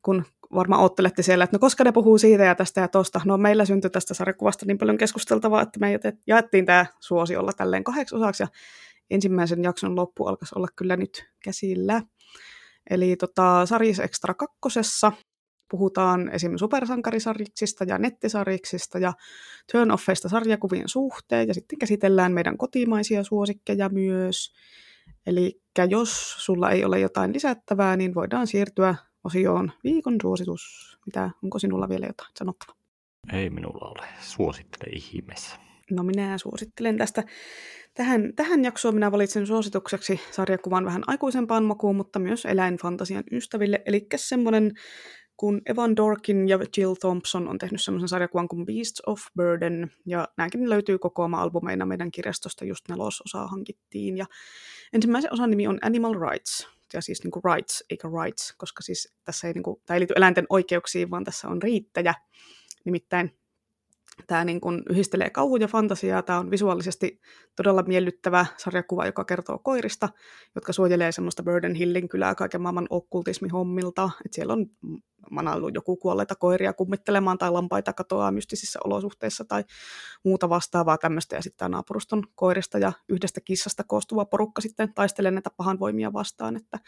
[0.02, 0.24] kun
[0.54, 3.64] varmaan ottelette siellä, että no koska ne puhuu siitä ja tästä ja tosta, no meillä
[3.64, 8.48] syntyi tästä sarjakuvasta niin paljon keskusteltavaa, että me jaettiin tämä suosiolla tälleen kahdeksi osaksi ja
[9.10, 12.02] ensimmäisen jakson loppu alkaisi olla kyllä nyt käsillä.
[12.90, 15.12] Eli tota, Saris Extra kakkosessa
[15.70, 16.56] puhutaan esim.
[16.56, 19.12] supersankarisariksista ja nettisariksista ja
[19.72, 24.52] turn-offeista sarjakuvien suhteen ja sitten käsitellään meidän kotimaisia suosikkeja myös.
[25.26, 30.96] Eli jos sulla ei ole jotain lisättävää, niin voidaan siirtyä osioon viikon suositus.
[31.06, 32.76] Mitä, onko sinulla vielä jotain sanottavaa?
[33.32, 34.06] Ei minulla ole.
[34.20, 35.56] Suosittele ihmeessä.
[35.90, 37.24] No minä suosittelen tästä.
[37.94, 43.82] Tähän, tähän jaksoon minä valitsen suositukseksi sarjakuvan vähän aikuisempaan makuun, mutta myös eläinfantasian ystäville.
[43.86, 44.72] Eli semmoinen
[45.36, 50.28] kun Evan Dorkin ja Jill Thompson on tehnyt semmoisen sarjakuvan kuin Beasts of Burden, ja
[50.36, 54.26] nämäkin löytyy kokoama albumeina meidän kirjastosta, just nelososaa hankittiin, ja
[54.92, 59.14] ensimmäisen osan nimi on Animal Rights, ja siis niin kuin rights eikä rights, koska siis
[59.24, 62.14] tässä ei, niin kuin, tämä ei liity eläinten oikeuksiin, vaan tässä on riittäjä,
[62.84, 63.38] nimittäin
[64.26, 66.22] Tämä niin kuin yhdistelee kauhu ja fantasiaa.
[66.22, 67.20] Tämä on visuaalisesti
[67.56, 70.08] todella miellyttävä sarjakuva, joka kertoo koirista,
[70.54, 74.10] jotka suojelee semmoista Burden Hillin kylää kaiken maailman okkultismihommilta.
[74.24, 74.66] Et siellä on
[75.30, 79.64] manailu joku kuolleita koiria kummittelemaan tai lampaita katoaa mystisissä olosuhteissa tai
[80.24, 81.36] muuta vastaavaa tämmöistä.
[81.36, 86.56] Ja sitten tämä naapuruston koirista ja yhdestä kissasta koostuva porukka sitten taistelee näitä pahanvoimia vastaan.
[86.56, 86.78] Että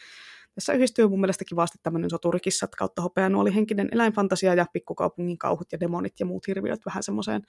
[0.59, 5.81] tässä yhdistyy mun mielestä kivasti tämmöinen soturikissat kautta hopeanuoli henkinen eläinfantasia ja pikkukaupungin kauhut ja
[5.81, 7.43] demonit ja muut hirviöt vähän semmoiseen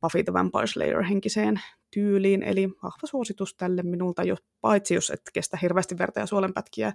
[0.00, 2.42] Buffy the Vampire Slayer henkiseen tyyliin.
[2.42, 6.92] Eli vahva suositus tälle minulta, jo, paitsi jos et kestä hirveästi verta ja suolenpätkiä,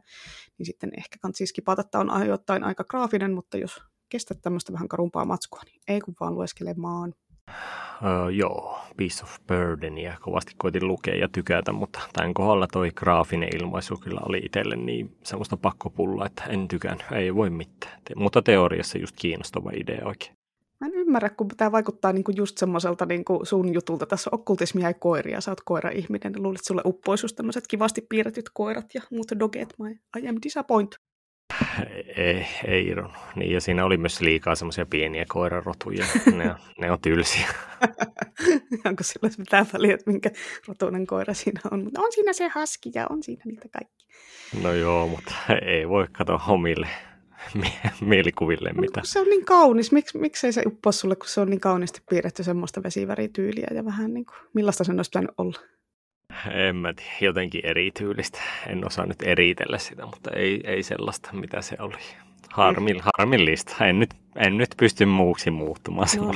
[0.58, 4.88] niin sitten ehkä kansi skipata, että on ajoittain aika graafinen, mutta jos kestät tämmöistä vähän
[4.88, 7.14] karumpaa matskua, niin ei kun vaan lueskelemaan.
[8.02, 13.56] Uh, joo, Piece of Burdenia kovasti koitin lukea ja tykätä, mutta tämän kohdalla toi graafinen
[13.56, 18.02] ilmaisu kyllä oli itselle niin semmoista pakkopulla, että en tykännyt, ei voi mitään.
[18.04, 20.38] Te- mutta teoriassa just kiinnostava idea oikein.
[20.80, 24.06] Mä en ymmärrä, kun tämä vaikuttaa niinku just semmoiselta niinku sun jutulta.
[24.06, 28.50] Tässä on okkultismia ja koiria, sä oot koira-ihminen, luulet, että sulle uppoisuus tämmöiset kivasti piirretyt
[28.54, 29.74] koirat ja muut doget.
[29.80, 30.96] My, I am disappoint.
[32.18, 33.14] Ei, ei Iron.
[33.36, 36.06] Niin, ja siinä oli myös liikaa semmoisia pieniä koirarotuja.
[36.36, 37.48] Ne, ne on tylsiä.
[38.86, 40.32] Onko sillä mitään väliä, että minkä
[40.68, 41.84] rotuinen koira siinä on?
[41.84, 44.08] Mutta on siinä se haski ja on siinä niitä kaikki.
[44.64, 45.34] No joo, mutta
[45.66, 46.88] ei voi katsoa omille
[47.54, 49.02] mie- mielikuville mitä.
[49.04, 52.44] se on niin kaunis, Miks, miksei se uppoa sulle, kun se on niin kauniisti piirretty
[52.44, 55.60] semmoista vesivärityyliä ja vähän niin kuin, millaista sen olisi pitänyt olla?
[56.52, 58.40] En mä tiedä, jotenkin erityylistä.
[58.68, 61.98] En osaa nyt eritellä sitä, mutta ei, ei sellaista, mitä se oli.
[62.54, 63.86] Harmil, harmillista.
[63.86, 66.08] En nyt, en nyt pysty muuksi muuttumaan.
[66.18, 66.34] No,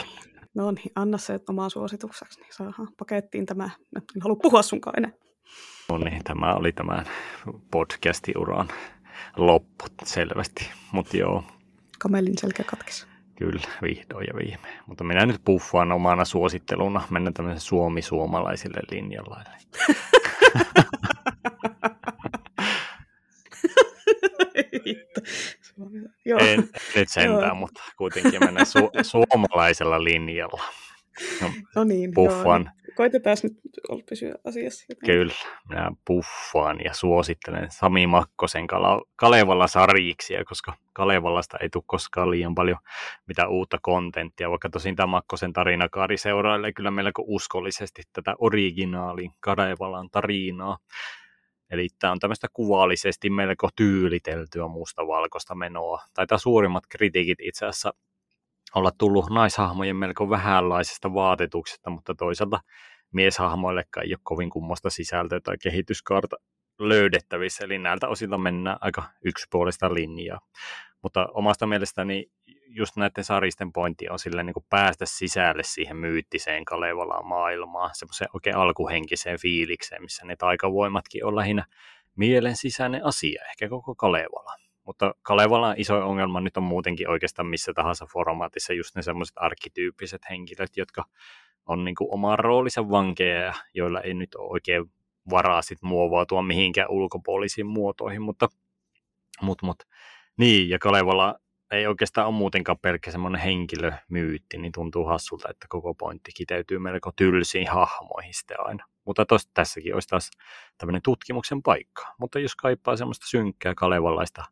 [0.54, 3.70] no niin, anna se omaa suositukseksi, niin saadaan pakettiin tämä.
[3.95, 5.12] En halua puhua sunkaan enää.
[5.89, 7.06] No niin, tämä oli tämän
[7.72, 8.68] podcastiuran
[9.38, 10.70] loppu selvästi.
[10.91, 11.43] Mutta joo,
[11.99, 13.11] Kamelin selkä katkesi.
[13.42, 14.80] Kyllä, vihdoin ja viimein.
[14.86, 17.02] Mutta minä nyt puffaan omana suositteluna.
[17.10, 19.44] Mennään tämmöisen suomi-suomalaisille linjalla.
[26.26, 26.39] Joo.
[26.39, 27.56] En nyt sentään, Joo.
[27.56, 30.64] mutta kuitenkin mennään su- suomalaisella linjalla.
[31.42, 32.72] No, No niin, Puffaan.
[32.96, 33.54] Koitetaan nyt
[34.10, 34.86] pysyä asiassa.
[34.89, 35.16] jotenkin.
[35.16, 35.34] Kyllä,
[35.70, 42.56] minä puffaan ja suosittelen Sami Makkosen Kala- Kalevala sarjiksia, koska Kalevallasta ei tule koskaan liian
[42.56, 42.78] paljon
[43.28, 50.10] mitä uutta kontenttia, vaikka tosin tämä Makkosen tarinakaari seurailee kyllä melko uskollisesti tätä originaalin Kalevalan
[50.10, 50.78] tarinaa.
[51.72, 56.02] Eli tämä on tämmöistä kuvallisesti melko tyyliteltyä mustavalkoista menoa.
[56.14, 57.94] Taitaa suurimmat kritiikit itse asiassa
[58.76, 62.59] olla tullut naishahmojen melko vähänlaisesta vaatetuksesta, mutta toisaalta
[63.13, 66.36] mieshahmoillekaan ei ole kovin kummosta sisältöä tai kehityskaarta
[66.80, 70.39] löydettävissä, eli näiltä osilta mennään aika yksipuolista linjaa.
[71.03, 72.26] Mutta omasta mielestäni
[72.67, 78.55] just näiden saristen pointti on silleen niin päästä sisälle siihen myyttiseen Kalevalaan maailmaan, semmoiseen oikein
[78.55, 81.65] alkuhenkiseen fiilikseen, missä ne taikavoimatkin on lähinnä
[82.15, 84.61] mielen sisäinen asia, ehkä koko Kalevala.
[84.86, 90.22] Mutta Kalevalan iso ongelma nyt on muutenkin oikeastaan missä tahansa formaatissa just ne semmoiset arkkityyppiset
[90.30, 91.04] henkilöt, jotka
[91.66, 94.92] on niin kuin oman roolinsa vankeja, joilla ei nyt ole oikein
[95.30, 98.50] varaa sit muovautua mihinkään ulkopuolisiin muotoihin, mutta
[99.42, 99.84] mut, mut.
[100.38, 101.36] niin, ja Kalevala
[101.72, 107.12] ei oikeastaan ole muutenkaan pelkkä semmoinen henkilömyytti, niin tuntuu hassulta, että koko pointti kiteytyy melko
[107.16, 108.86] tylsiin hahmoihin sitten aina.
[109.06, 110.32] Mutta tos, tässäkin olisi taas
[110.78, 112.16] tämmöinen tutkimuksen paikka.
[112.20, 114.44] Mutta jos kaipaa semmoista synkkää kalevalaista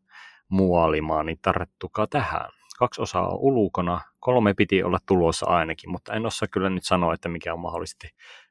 [0.50, 2.50] muolimaa, niin tarttukaa tähän.
[2.80, 7.14] Kaksi osaa on ulkona, kolme piti olla tulossa ainakin, mutta en osaa kyllä nyt sanoa,
[7.14, 8.08] että mikä on mahdollisesti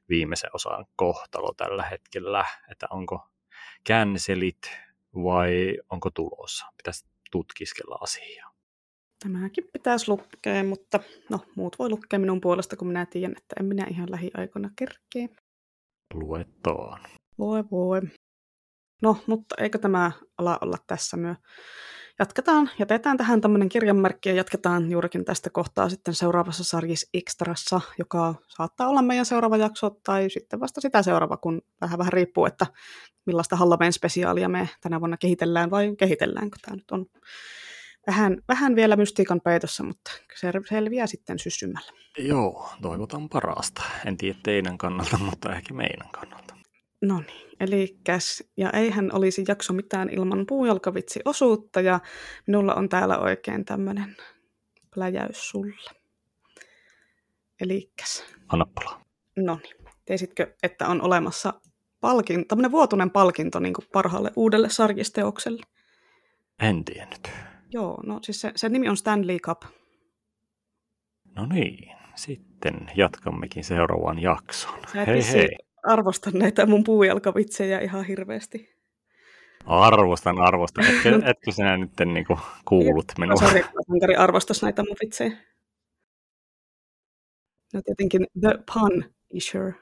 [0.08, 3.28] viimeisen osan kohtalo tällä hetkellä, että onko
[3.88, 4.70] cancelit
[5.14, 6.66] vai onko tulossa.
[6.76, 8.50] Pitäisi tutkiskella asiaa.
[9.22, 13.66] Tämäkin pitäisi lukea, mutta no, muut voi lukea minun puolesta, kun minä tiedän, että en
[13.66, 15.28] minä ihan lähiaikoina kerkee.
[16.14, 17.00] Luettoon.
[17.38, 18.00] Voi voi.
[19.02, 21.34] No, mutta eikö tämä ala olla tässä myö?
[22.18, 28.34] Jatketaan, jätetään tähän tämmöinen kirjanmerkki ja jatketaan juurikin tästä kohtaa sitten seuraavassa sarjissa Extrassa, joka
[28.48, 32.66] saattaa olla meidän seuraava jakso tai sitten vasta sitä seuraava, kun vähän vähän riippuu, että
[33.26, 37.06] millaista Halloween spesiaalia me tänä vuonna kehitellään vai kehitelläänkö tämä nyt on
[38.06, 41.92] vähän, vähän vielä mystiikan peitossa, mutta se selviää sitten syssymällä.
[42.18, 43.82] Joo, toivotan parasta.
[44.06, 46.57] En tiedä teidän kannalta, mutta ehkä meidän kannalta.
[47.02, 47.98] No niin, eli
[48.56, 52.00] ja eihän olisi jakso mitään ilman puujalkavitsi-osuutta, ja
[52.46, 54.16] minulla on täällä oikein tämmöinen
[54.94, 55.90] pläjäys sulle.
[57.60, 59.04] Elikkäs, Anna palaa.
[59.36, 61.60] no niin, tiesitkö, että on olemassa
[62.00, 65.62] palkin, tämmöinen vuotuinen palkinto niin parhaalle uudelle sarjisteokselle?
[66.62, 67.30] En tiennyt.
[67.70, 69.62] Joo, no siis se, se nimi on Stanley Cup.
[71.36, 72.90] No niin, sitten.
[72.96, 74.78] jatkammekin seuraavan jakson.
[74.92, 75.48] Sä hei hei.
[75.88, 78.78] Arvosta näitä mun puujalkavitsejä ihan hirveästi.
[79.66, 80.84] Arvostan, arvostan.
[80.86, 83.36] Etkö, etkö sinä nyt niinku kuulut minua?
[83.36, 85.36] Sori, sankari arvostas näitä mun vitsejä.
[87.74, 89.74] No tietenkin the pun issue.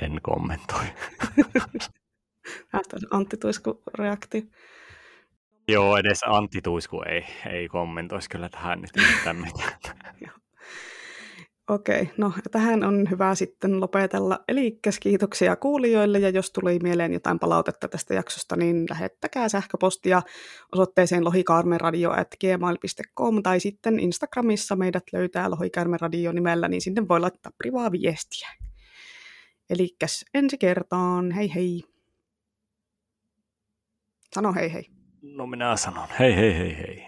[0.00, 0.84] En kommentoi.
[3.10, 4.42] Antti Tuisku reaktio.
[5.68, 9.36] Joo, edes Antti Tuisku ei, ei kommentoisi kyllä tähän nyt mitään.
[11.70, 14.44] Okei, no tähän on hyvä sitten lopetella.
[14.48, 20.22] Eli kiitoksia kuulijoille ja jos tuli mieleen jotain palautetta tästä jaksosta, niin lähettäkää sähköpostia
[20.72, 28.48] osoitteeseen lohikarmeradio.gmail.com tai sitten Instagramissa meidät löytää Lohikarmeradio nimellä, niin sinne voi laittaa privaa viestiä.
[29.70, 29.96] Eli
[30.34, 31.84] ensi kertaan, hei hei.
[34.34, 34.86] Sano hei hei.
[35.22, 37.06] No minä sanon hei hei hei hei.